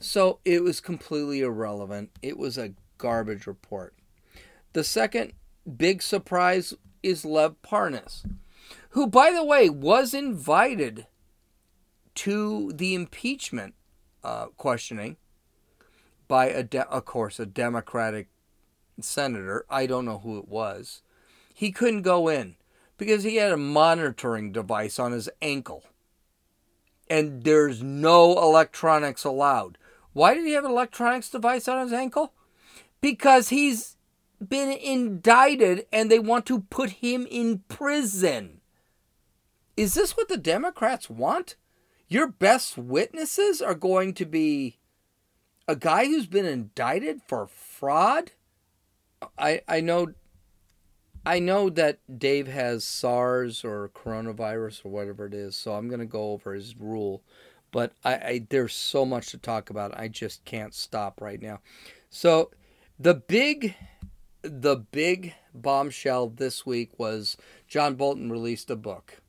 [0.00, 2.10] So it was completely irrelevant.
[2.22, 3.94] It was a garbage report.
[4.72, 5.34] The second
[5.76, 6.72] big surprise
[7.02, 8.24] is Lev Parnas,
[8.90, 11.06] who, by the way, was invited
[12.16, 13.74] to the impeachment
[14.24, 15.16] uh, questioning
[16.26, 18.28] by, a de- of course, a Democratic
[19.00, 19.64] senator.
[19.70, 21.02] I don't know who it was.
[21.54, 22.56] He couldn't go in
[22.96, 25.84] because he had a monitoring device on his ankle.
[27.08, 29.78] And there's no electronics allowed.
[30.12, 32.32] Why did he have an electronics device on his ankle?
[33.00, 33.96] Because he's
[34.46, 38.57] been indicted and they want to put him in prison.
[39.78, 41.54] Is this what the Democrats want?
[42.08, 44.80] Your best witnesses are going to be
[45.68, 48.32] a guy who's been indicted for fraud?
[49.38, 50.14] I I know
[51.24, 56.00] I know that Dave has SARS or coronavirus or whatever it is, so I'm going
[56.00, 57.22] to go over his rule.
[57.70, 59.96] But I, I, there's so much to talk about.
[59.96, 61.60] I just can't stop right now.
[62.10, 62.50] So
[62.98, 63.76] the big
[64.42, 67.36] the big bombshell this week was
[67.68, 69.20] John Bolton released a book.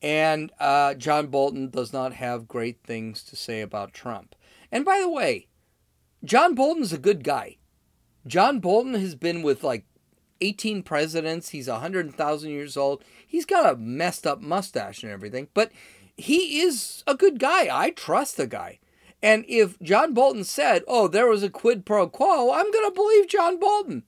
[0.00, 4.34] And uh, John Bolton does not have great things to say about Trump.
[4.70, 5.48] And by the way,
[6.24, 7.56] John Bolton's a good guy.
[8.26, 9.86] John Bolton has been with like
[10.40, 11.50] 18 presidents.
[11.50, 13.02] He's 100,000 years old.
[13.26, 15.72] He's got a messed up mustache and everything, but
[16.16, 17.68] he is a good guy.
[17.70, 18.78] I trust the guy.
[19.22, 22.94] And if John Bolton said, oh, there was a quid pro quo, I'm going to
[22.94, 24.04] believe John Bolton.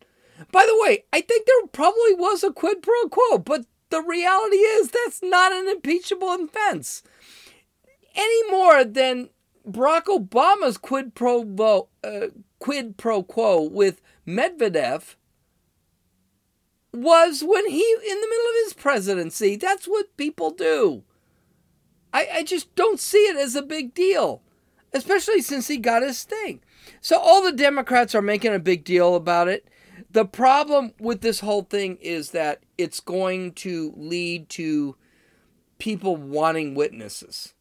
[0.52, 4.56] By the way, I think there probably was a quid pro quo, but the reality
[4.56, 7.02] is that's not an impeachable offense.
[8.14, 9.30] Any more than
[9.68, 12.26] Barack Obama's quid pro, uh,
[12.58, 15.16] quid pro quo with Medvedev
[16.92, 19.56] was when he in the middle of his presidency.
[19.56, 21.04] That's what people do.
[22.12, 24.42] I, I just don't see it as a big deal,
[24.92, 26.60] especially since he got his thing.
[27.00, 29.68] So all the Democrats are making a big deal about it.
[30.12, 34.96] The problem with this whole thing is that it's going to lead to
[35.78, 37.54] people wanting witnesses.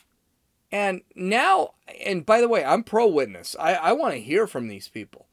[0.72, 1.74] And now,
[2.06, 3.56] and by the way, I'm pro witness.
[3.60, 5.28] I, I want to hear from these people.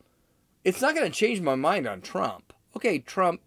[0.65, 2.53] It's not going to change my mind on Trump.
[2.75, 3.41] Okay, Trump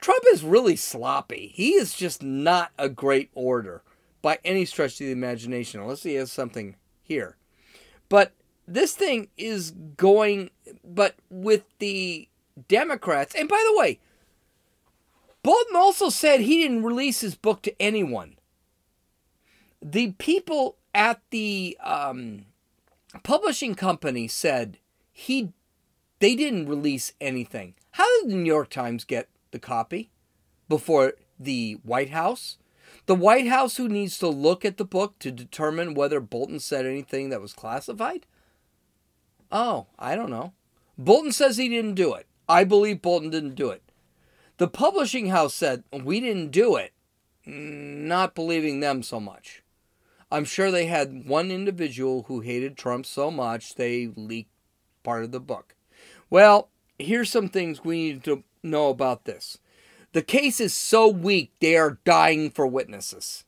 [0.00, 1.52] Trump is really sloppy.
[1.54, 3.82] He is just not a great orator
[4.22, 7.36] by any stretch of the imagination, unless he has something here.
[8.08, 8.32] But
[8.66, 10.50] this thing is going,
[10.82, 12.29] but with the
[12.68, 14.00] Democrats, and by the way,
[15.42, 18.36] Bolton also said he didn't release his book to anyone.
[19.82, 22.46] The people at the um,
[23.22, 24.78] publishing company said
[25.12, 25.52] he
[26.18, 27.74] they didn't release anything.
[27.92, 30.10] How did the New York Times get the copy
[30.68, 32.58] before the White House.
[33.06, 36.86] The White House, who needs to look at the book to determine whether Bolton said
[36.86, 38.26] anything that was classified?
[39.50, 40.52] Oh, I don't know.
[40.96, 42.26] Bolton says he didn't do it.
[42.50, 43.80] I believe Bolton didn't do it.
[44.56, 46.92] The publishing house said, We didn't do it.
[47.46, 49.62] Not believing them so much.
[50.32, 54.50] I'm sure they had one individual who hated Trump so much they leaked
[55.04, 55.76] part of the book.
[56.28, 59.58] Well, here's some things we need to know about this.
[60.12, 63.44] The case is so weak, they are dying for witnesses.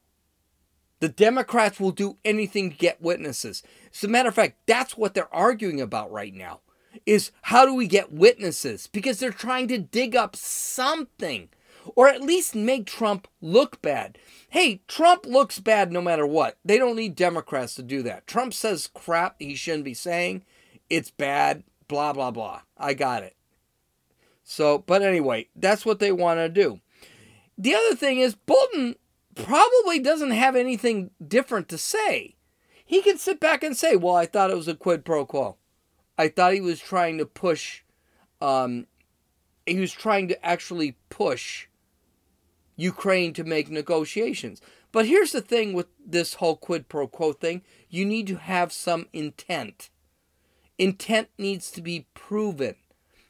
[1.00, 3.64] The Democrats will do anything to get witnesses.
[3.92, 6.60] As a matter of fact, that's what they're arguing about right now.
[7.04, 8.86] Is how do we get witnesses?
[8.86, 11.48] Because they're trying to dig up something
[11.94, 14.18] or at least make Trump look bad.
[14.50, 16.58] Hey, Trump looks bad no matter what.
[16.64, 18.26] They don't need Democrats to do that.
[18.26, 20.44] Trump says crap he shouldn't be saying.
[20.88, 22.60] It's bad, blah, blah, blah.
[22.76, 23.36] I got it.
[24.44, 26.80] So, but anyway, that's what they want to do.
[27.56, 28.96] The other thing is, Bolton
[29.34, 32.36] probably doesn't have anything different to say.
[32.84, 35.56] He can sit back and say, Well, I thought it was a quid pro quo.
[36.22, 37.82] I thought he was trying to push,
[38.40, 38.86] um,
[39.66, 41.66] he was trying to actually push
[42.76, 44.60] Ukraine to make negotiations.
[44.92, 48.72] But here's the thing with this whole quid pro quo thing you need to have
[48.72, 49.90] some intent.
[50.78, 52.76] Intent needs to be proven.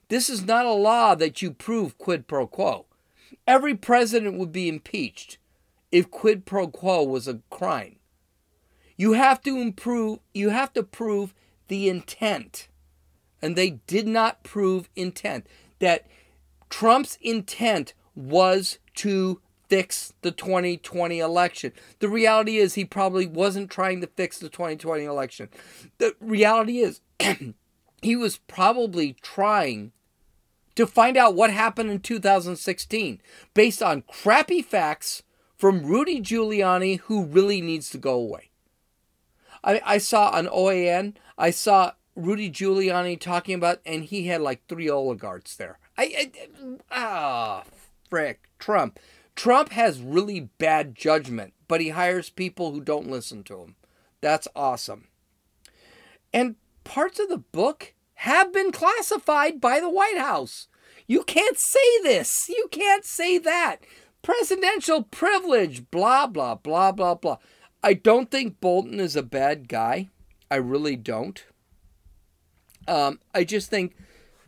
[0.09, 2.85] This is not a law that you prove quid pro quo.
[3.47, 5.39] Every president would be impeached
[5.91, 7.97] if quid pro quo was a crime.
[8.99, 11.33] You have to improve you have to prove
[11.69, 12.69] the intent.
[13.43, 15.47] And they did not prove intent
[15.81, 16.07] that
[16.71, 21.73] Trump's intent was to fix the 2020 election.
[21.99, 25.49] The reality is he probably wasn't trying to fix the 2020 election.
[25.99, 27.01] The reality is
[28.03, 29.93] he was probably trying
[30.75, 33.21] to find out what happened in 2016
[33.55, 35.23] based on crappy facts
[35.57, 38.51] from Rudy Giuliani, who really needs to go away.
[39.65, 44.67] I, I saw on OAN, I saw Rudy Giuliani talking about, and he had like
[44.69, 45.79] three oligarchs there.
[45.97, 46.31] I,
[46.91, 47.65] ah,
[48.09, 48.99] frick, Trump.
[49.35, 53.77] Trump has really bad judgment, but he hires people who don't listen to him.
[54.21, 55.09] That's awesome.
[56.33, 60.69] And parts of the book have been classified by the White House.
[61.07, 62.49] You can't say this.
[62.49, 63.79] You can't say that.
[64.23, 67.39] Presidential privilege, blah, blah, blah, blah, blah.
[67.83, 70.11] I don't think Bolton is a bad guy.
[70.51, 71.45] I really don't.
[72.89, 73.95] Um, I just think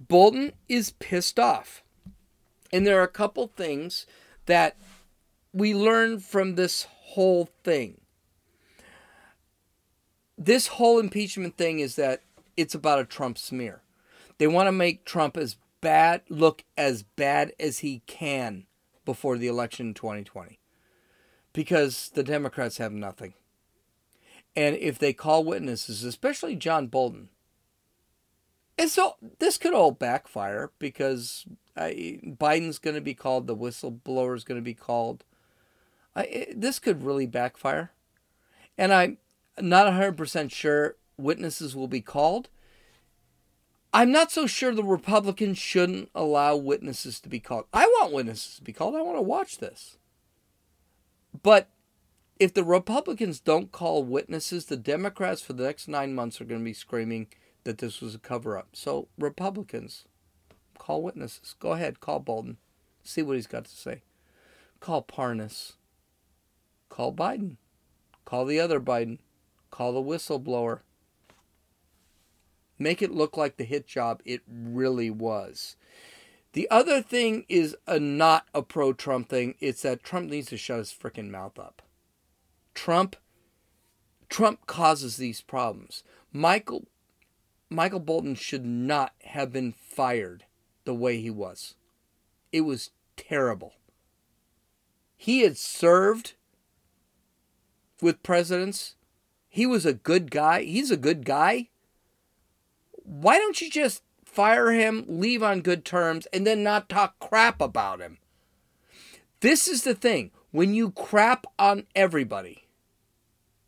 [0.00, 1.82] Bolton is pissed off.
[2.72, 4.06] And there are a couple things
[4.46, 4.76] that
[5.52, 8.00] we learn from this whole thing.
[10.36, 12.22] This whole impeachment thing is that
[12.56, 13.82] it's about a Trump smear.
[14.38, 18.66] They want to make Trump as bad look as bad as he can
[19.04, 20.58] before the election in 2020
[21.52, 23.34] because the Democrats have nothing.
[24.56, 27.28] And if they call witnesses, especially John Bolton,
[28.76, 31.46] and so this could all backfire because
[31.76, 35.24] I, Biden's going to be called, the whistleblower is going to be called.
[36.16, 37.92] I, eh, this could really backfire.
[38.76, 39.18] And I'm
[39.60, 42.48] not 100% sure witnesses will be called.
[43.92, 47.66] I'm not so sure the Republicans shouldn't allow witnesses to be called.
[47.72, 48.96] I want witnesses to be called.
[48.96, 49.98] I want to watch this.
[51.42, 51.68] But
[52.40, 56.60] if the Republicans don't call witnesses, the Democrats for the next nine months are going
[56.60, 57.28] to be screaming
[57.64, 58.68] that this was a cover up.
[58.72, 60.04] So, Republicans,
[60.78, 61.54] call witnesses.
[61.58, 62.58] Go ahead, call Bolton.
[63.02, 64.02] See what he's got to say.
[64.80, 65.72] Call Parnas.
[66.88, 67.56] Call Biden.
[68.24, 69.18] Call the other Biden.
[69.70, 70.80] Call the whistleblower.
[72.78, 75.76] Make it look like the hit job it really was.
[76.52, 79.56] The other thing is a not a pro Trump thing.
[79.60, 81.82] It's that Trump needs to shut his freaking mouth up.
[82.74, 83.16] Trump
[84.28, 86.02] Trump causes these problems.
[86.32, 86.86] Michael
[87.74, 90.44] Michael Bolton should not have been fired
[90.84, 91.74] the way he was.
[92.52, 93.74] It was terrible.
[95.16, 96.34] He had served
[98.00, 98.94] with presidents.
[99.48, 100.62] He was a good guy.
[100.62, 101.70] He's a good guy.
[102.92, 107.60] Why don't you just fire him, leave on good terms, and then not talk crap
[107.60, 108.18] about him?
[109.40, 110.30] This is the thing.
[110.52, 112.68] When you crap on everybody,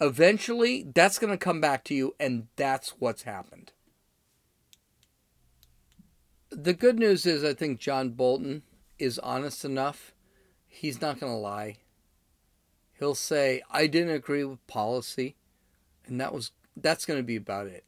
[0.00, 3.72] eventually that's going to come back to you, and that's what's happened
[6.56, 8.62] the good news is I think John Bolton
[8.98, 10.14] is honest enough.
[10.66, 11.76] He's not going to lie.
[12.98, 15.36] He'll say, "I didn't agree with policy,"
[16.06, 17.84] and that was that's going to be about it.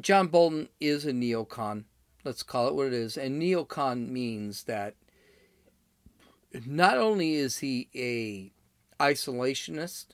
[0.00, 1.84] John Bolton is a neocon.
[2.24, 3.16] Let's call it what it is.
[3.16, 4.96] And neocon means that
[6.66, 8.52] not only is he a
[9.00, 10.06] isolationist,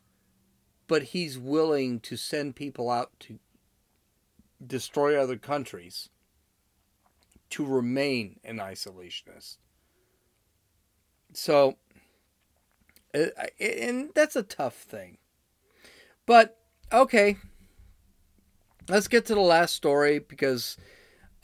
[0.87, 3.39] but he's willing to send people out to
[4.67, 6.11] destroy other countries
[7.55, 9.59] to remain an isolationist.
[11.35, 11.77] So,
[13.15, 13.27] uh,
[13.61, 15.19] and that's a tough thing.
[16.27, 16.59] But
[16.93, 17.37] okay,
[18.89, 20.77] let's get to the last story because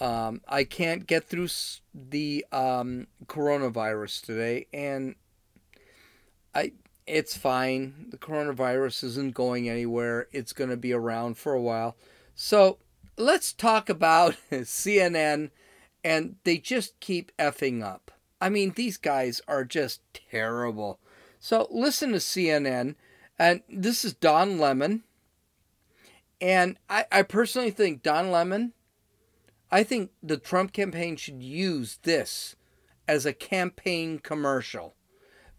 [0.00, 1.48] um, I can't get through
[1.94, 5.14] the um, coronavirus today, and
[6.56, 6.72] I
[7.06, 8.06] it's fine.
[8.10, 10.26] The coronavirus isn't going anywhere.
[10.32, 11.96] It's going to be around for a while.
[12.34, 12.78] So
[13.16, 15.50] let's talk about CNN,
[16.04, 18.10] and they just keep effing up.
[18.40, 20.98] I mean, these guys are just terrible.
[21.38, 22.94] So listen to CNN,
[23.38, 25.04] and this is Don Lemon.
[26.40, 28.72] And I, I personally think Don Lemon,
[29.70, 32.56] I think the Trump campaign should use this
[33.06, 34.94] as a campaign commercial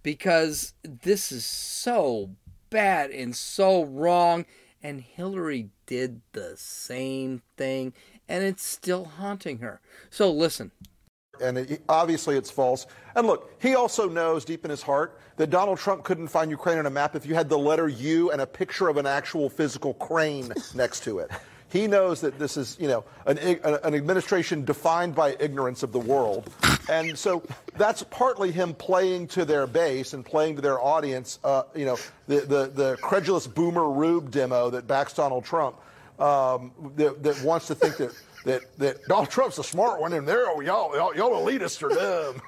[0.04, 2.32] because this is so
[2.70, 4.46] bad and so wrong.
[4.82, 7.94] And Hillary did the same thing,
[8.32, 9.82] and it's still haunting her.
[10.10, 10.72] So listen.
[11.42, 12.88] And it, obviously, it's false.
[13.16, 16.78] And look, he also knows deep in his heart that Donald Trump couldn't find Ukraine
[16.78, 19.50] on a map if you had the letter U and a picture of an actual
[19.50, 21.32] physical crane next to it.
[21.70, 26.00] He knows that this is, you know, an, an administration defined by ignorance of the
[26.00, 26.50] world.
[26.90, 27.44] And so
[27.78, 31.98] that's partly him playing to their base and playing to their audience, uh, you know,
[32.28, 35.78] the, the, the, credulous boomer rube demo that backs Donald Trump,
[36.22, 38.12] um, that, that, wants to think that,
[38.46, 41.90] that, that Donald Trump's a smart one and they're, oh, y'all, y'all, y'all elitists are
[41.90, 42.42] dumb.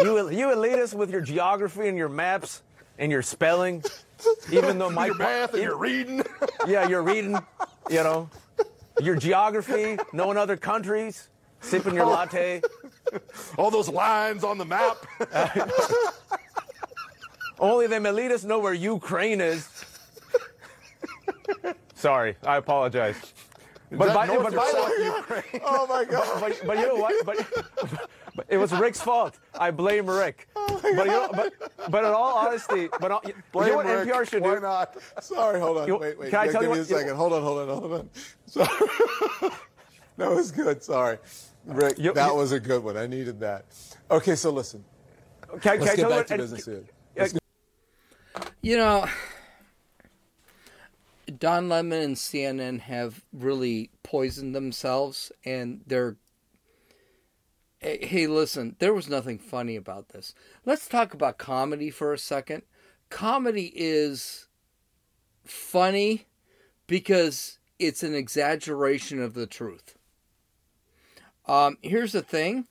[0.00, 2.62] you, you elitists with your geography and your maps
[2.98, 3.84] and your spelling,
[4.50, 6.22] even though my your math and your reading.
[6.66, 7.38] yeah, you're reading
[7.90, 8.30] you know,
[9.00, 11.28] your geography, knowing other countries,
[11.60, 12.62] sipping your latte.
[13.58, 14.96] All those lines on the map.
[17.58, 19.68] Only the elitists know where Ukraine is.
[22.00, 23.34] Sorry, I apologize.
[23.90, 25.42] But by, but by Ukraine?
[25.66, 26.40] Oh my God!
[26.40, 27.26] But, but, but, you know what?
[27.26, 29.38] But, but, it was Rick's fault.
[29.58, 30.48] I blame Rick.
[30.56, 31.52] Oh but you know, but
[31.90, 33.22] but in all honesty, but uh, all,
[33.52, 34.08] blame you know what Rick.
[34.08, 34.60] NPR should Why do?
[34.60, 34.96] not?
[35.20, 35.88] Sorry, hold on.
[35.88, 36.30] You, wait, wait.
[36.30, 37.16] Can I tell give you me what, a second.
[37.16, 38.10] hold on, hold on, hold on.
[38.46, 38.68] Sorry.
[40.16, 40.82] that was good.
[40.82, 41.18] Sorry,
[41.66, 41.98] Rick.
[41.98, 42.96] You, that you, was a good one.
[42.96, 43.66] I needed that.
[44.10, 44.82] Okay, so listen.
[45.60, 46.84] Can, Let's can get I back to what, business here.
[47.18, 47.28] Uh,
[48.62, 49.06] you know.
[51.30, 56.16] Don Lemon and CNN have really poisoned themselves, and they're.
[57.78, 60.34] Hey, listen, there was nothing funny about this.
[60.66, 62.62] Let's talk about comedy for a second.
[63.08, 64.48] Comedy is
[65.46, 66.26] funny
[66.86, 69.96] because it's an exaggeration of the truth.
[71.46, 72.66] Um, here's the thing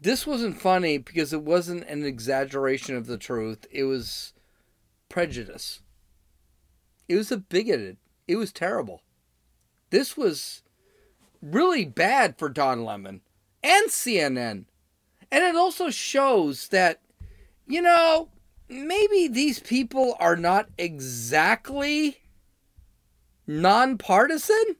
[0.00, 4.32] this wasn't funny because it wasn't an exaggeration of the truth, it was
[5.08, 5.80] prejudice.
[7.08, 7.98] It was a bigoted.
[8.26, 9.02] It was terrible.
[9.90, 10.62] This was
[11.40, 13.20] really bad for Don Lemon
[13.62, 14.64] and CNN.
[15.30, 17.00] And it also shows that,
[17.66, 18.28] you know,
[18.68, 22.18] maybe these people are not exactly
[23.46, 24.76] nonpartisan.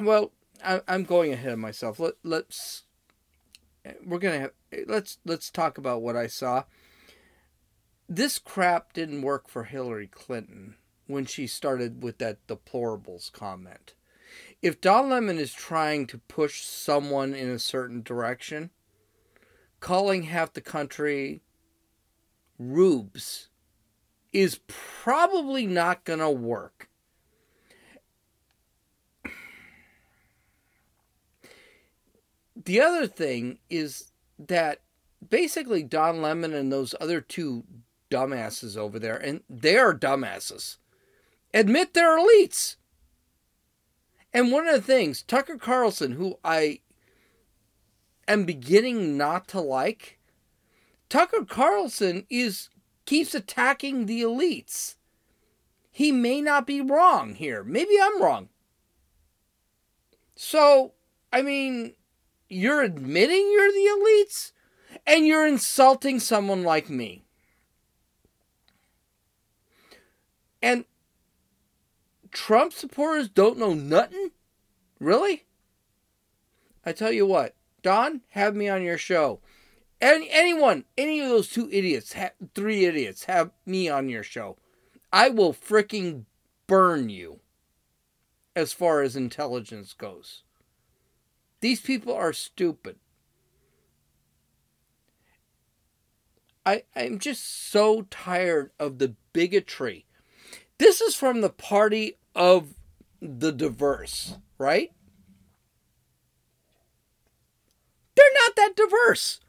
[0.00, 0.32] Well,
[0.64, 2.00] I, am going ahead of myself.
[2.00, 2.84] Let, let's
[4.04, 4.52] we're gonna have
[4.86, 6.64] let's let's talk about what I saw
[8.10, 10.74] this crap didn't work for Hillary Clinton
[11.06, 13.94] when she started with that deplorables comment.
[14.60, 18.70] If Don Lemon is trying to push someone in a certain direction,
[19.78, 21.40] calling half the country
[22.58, 23.48] rubes
[24.32, 26.88] is probably not going to work.
[32.56, 34.80] The other thing is that
[35.26, 37.64] basically Don Lemon and those other two
[38.10, 40.76] dumbasses over there, and they're dumbasses.
[41.54, 42.76] Admit they're elites.
[44.32, 46.80] And one of the things, Tucker Carlson, who I
[48.28, 50.18] am beginning not to like,
[51.08, 52.68] Tucker Carlson is
[53.04, 54.94] keeps attacking the elites.
[55.90, 57.64] He may not be wrong here.
[57.64, 58.48] Maybe I'm wrong.
[60.36, 60.92] So,
[61.32, 61.94] I mean,
[62.48, 64.52] you're admitting you're the elites
[65.06, 67.24] and you're insulting someone like me.
[70.62, 70.84] And
[72.30, 74.30] Trump supporters don't know nothing?
[74.98, 75.46] Really?
[76.84, 79.40] I tell you what, Don, have me on your show.
[80.00, 84.56] Any, anyone, any of those two idiots, ha- three idiots, have me on your show.
[85.12, 86.24] I will freaking
[86.66, 87.40] burn you
[88.56, 90.42] as far as intelligence goes.
[91.60, 92.96] These people are stupid.
[96.64, 100.06] I, I'm just so tired of the bigotry
[100.80, 102.74] this is from the party of
[103.20, 104.90] the diverse, right?
[108.16, 109.40] They're not that diverse.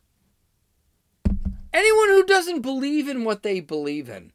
[1.74, 4.34] Anyone who doesn't believe in what they believe in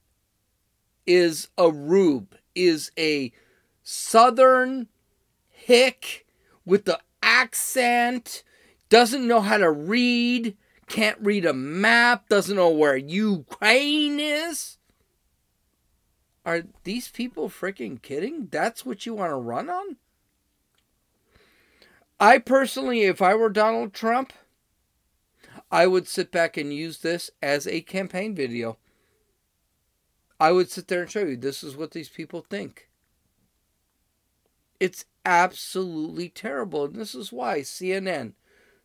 [1.07, 3.31] is a rube, is a
[3.83, 4.89] southern
[5.51, 6.25] hick
[6.65, 8.43] with the accent,
[8.89, 10.57] doesn't know how to read,
[10.89, 14.76] can't read a map, doesn't know where Ukraine is.
[16.47, 18.47] Are these people freaking kidding?
[18.53, 19.97] That's what you want to run on?
[22.21, 24.33] I personally, if I were Donald Trump,
[25.73, 28.79] I would sit back and use this as a campaign video.
[30.39, 32.89] I would sit there and show you this is what these people think.
[34.79, 36.85] It's absolutely terrible.
[36.85, 38.35] And this is why CNN,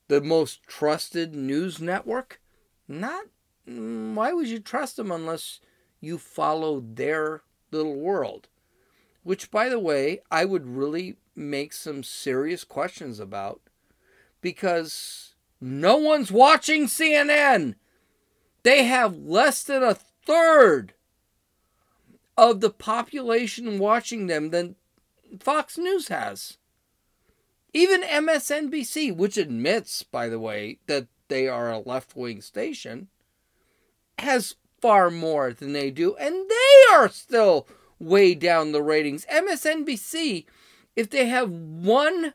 [0.08, 2.42] the most trusted news network,
[2.88, 3.26] not
[3.68, 5.60] why would you trust them unless
[6.00, 8.48] you follow their little world?
[9.24, 13.62] Which, by the way, I would really make some serious questions about
[14.42, 17.76] because no one's watching CNN.
[18.64, 20.94] They have less than a third
[22.38, 24.76] of the population watching them than
[25.40, 26.58] Fox News has.
[27.74, 33.08] Even MSNBC, which admits, by the way, that they are a left wing station,
[34.20, 37.68] has far more than they do, and they are still
[38.00, 39.26] way down the ratings.
[39.28, 40.46] MSNBC,
[40.96, 42.34] if they have one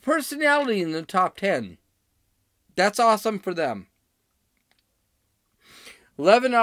[0.00, 1.78] personality in the top 10,
[2.76, 3.88] that's awesome for them.
[6.16, 6.54] Levin,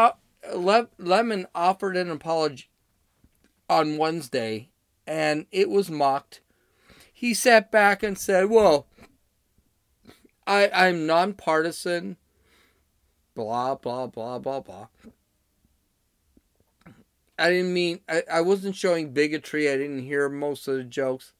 [0.98, 2.70] Lemon offered an apology
[3.70, 4.70] on Wednesday,
[5.06, 6.42] and it was mocked.
[7.12, 8.88] He sat back and said, Well,
[10.46, 12.18] I, I'm nonpartisan,
[13.38, 14.88] blah, blah, blah, blah, blah.
[17.38, 19.70] I didn't mean, I, I wasn't showing bigotry.
[19.70, 21.34] I didn't hear most of the jokes.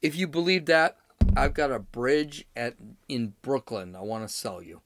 [0.00, 0.96] If you believe that,
[1.36, 2.76] I've got a bridge at
[3.10, 4.80] in Brooklyn I want to sell you.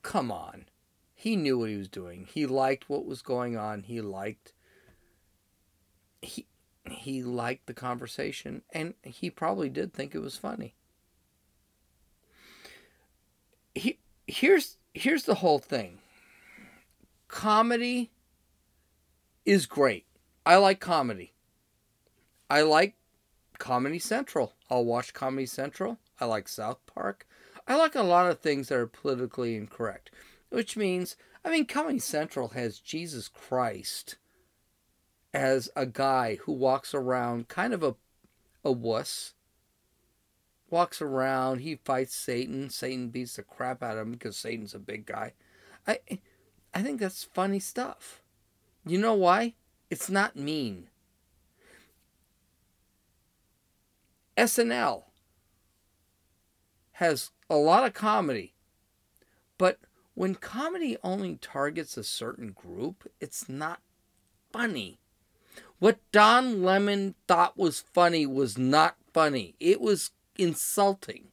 [0.00, 0.64] Come on.
[1.14, 2.26] He knew what he was doing.
[2.32, 3.82] He liked what was going on.
[3.82, 4.54] He liked
[6.22, 6.46] he
[6.90, 10.76] he liked the conversation and he probably did think it was funny.
[13.74, 15.98] He, here's here's the whole thing.
[17.28, 18.10] Comedy
[19.44, 20.06] is great.
[20.44, 21.32] I like comedy.
[22.50, 22.94] I like
[23.58, 24.52] Comedy Central.
[24.70, 25.98] I'll watch Comedy Central.
[26.20, 27.26] I like South Park.
[27.66, 30.10] I like a lot of things that are politically incorrect
[30.52, 34.16] which means, I mean, Comedy Central has Jesus Christ
[35.32, 37.96] as a guy who walks around kind of a,
[38.62, 39.32] a wuss.
[40.72, 42.70] Walks around, he fights Satan.
[42.70, 45.34] Satan beats the crap out of him because Satan's a big guy.
[45.86, 45.98] I,
[46.72, 48.22] I think that's funny stuff.
[48.86, 49.52] You know why?
[49.90, 50.88] It's not mean.
[54.38, 55.02] SNL
[56.92, 58.54] has a lot of comedy,
[59.58, 59.78] but
[60.14, 63.80] when comedy only targets a certain group, it's not
[64.50, 65.00] funny.
[65.80, 69.54] What Don Lemon thought was funny was not funny.
[69.60, 71.28] It was insulting.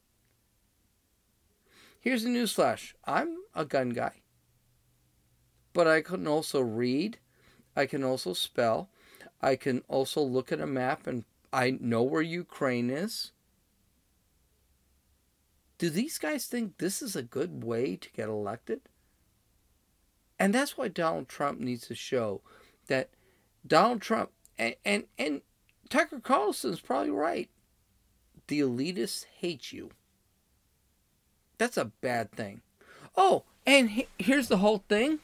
[2.00, 4.22] Here's a newsflash I'm a gun guy.
[5.72, 7.18] But I can also read,
[7.76, 8.90] I can also spell,
[9.40, 13.32] I can also look at a map and I know where Ukraine is
[15.80, 18.82] do these guys think this is a good way to get elected?
[20.38, 22.42] And that's why Donald Trump needs to show
[22.88, 23.08] that
[23.66, 25.40] Donald Trump and and, and
[25.88, 27.48] Tucker Carlson's probably right.
[28.50, 29.90] The elitists hate you.
[31.56, 32.62] That's a bad thing.
[33.16, 35.20] Oh, and he, here's the whole thing.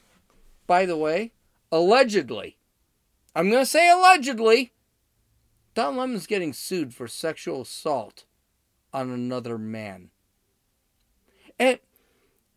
[0.69, 1.33] By the way,
[1.73, 2.57] allegedly,
[3.35, 4.75] I'm going to say allegedly,
[5.75, 8.27] Don Lemon's getting sued for sexual assault
[8.93, 10.11] on another man.
[11.59, 11.81] And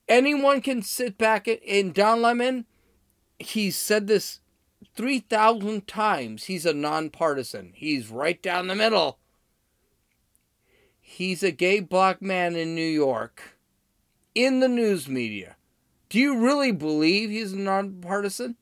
[0.07, 2.67] anyone can sit back in Don Lemon.
[3.39, 4.39] He's said this
[4.95, 6.43] 3,000 times.
[6.43, 7.71] He's a nonpartisan.
[7.73, 9.17] He's right down the middle.
[11.11, 13.57] He's a gay black man in New York
[14.35, 15.55] in the news media.
[16.07, 18.57] Do you really believe he's nonpartisan?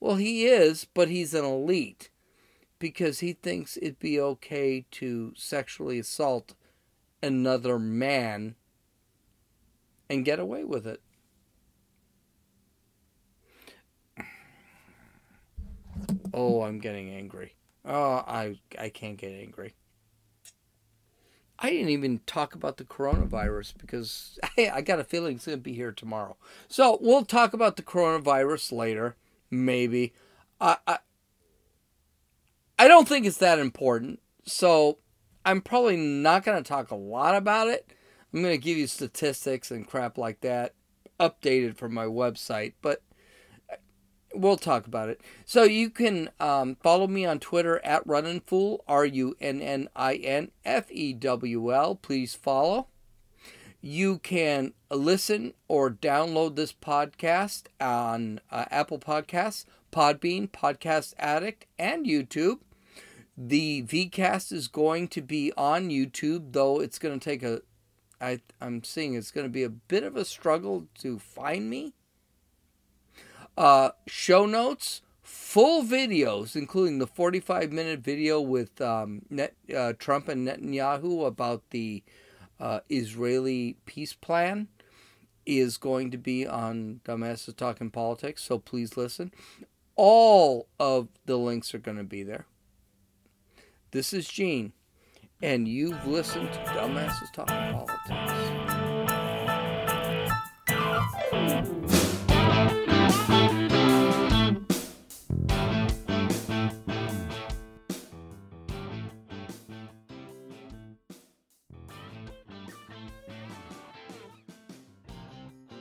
[0.00, 2.08] Well, he is, but he's an elite
[2.78, 6.54] because he thinks it'd be okay to sexually assault
[7.22, 8.54] another man
[10.08, 11.02] and get away with it.
[16.32, 17.57] Oh, I'm getting angry.
[17.88, 19.74] Oh, I I can't get angry.
[21.58, 25.58] I didn't even talk about the coronavirus because I, I got a feeling it's going
[25.58, 26.36] to be here tomorrow.
[26.68, 29.16] So we'll talk about the coronavirus later,
[29.50, 30.12] maybe.
[30.60, 30.98] I, I,
[32.78, 34.20] I don't think it's that important.
[34.44, 34.98] So
[35.44, 37.92] I'm probably not going to talk a lot about it.
[38.32, 40.74] I'm going to give you statistics and crap like that
[41.18, 43.02] updated from my website, but
[44.34, 45.20] we'll talk about it.
[45.44, 50.14] So you can um, follow me on Twitter at Runninfewl, R U N N I
[50.14, 51.94] N F E W L.
[51.94, 52.88] Please follow.
[53.80, 62.04] You can listen or download this podcast on uh, Apple Podcasts, Podbean, Podcast Addict, and
[62.04, 62.58] YouTube.
[63.36, 67.62] The VCast is going to be on YouTube, though it's going to take a.
[68.20, 71.94] I, I'm seeing it's going to be a bit of a struggle to find me
[73.58, 80.28] uh, show notes, full videos, including the 45 minute video with um, Net, uh, Trump
[80.28, 82.04] and Netanyahu about the
[82.60, 84.68] uh, Israeli peace plan,
[85.44, 88.44] is going to be on Dumbasses Talking Politics.
[88.44, 89.32] So please listen.
[89.96, 92.46] All of the links are going to be there.
[93.90, 94.72] This is Gene,
[95.42, 97.72] and you've listened to Dumbasses Talking
[101.32, 101.77] Politics.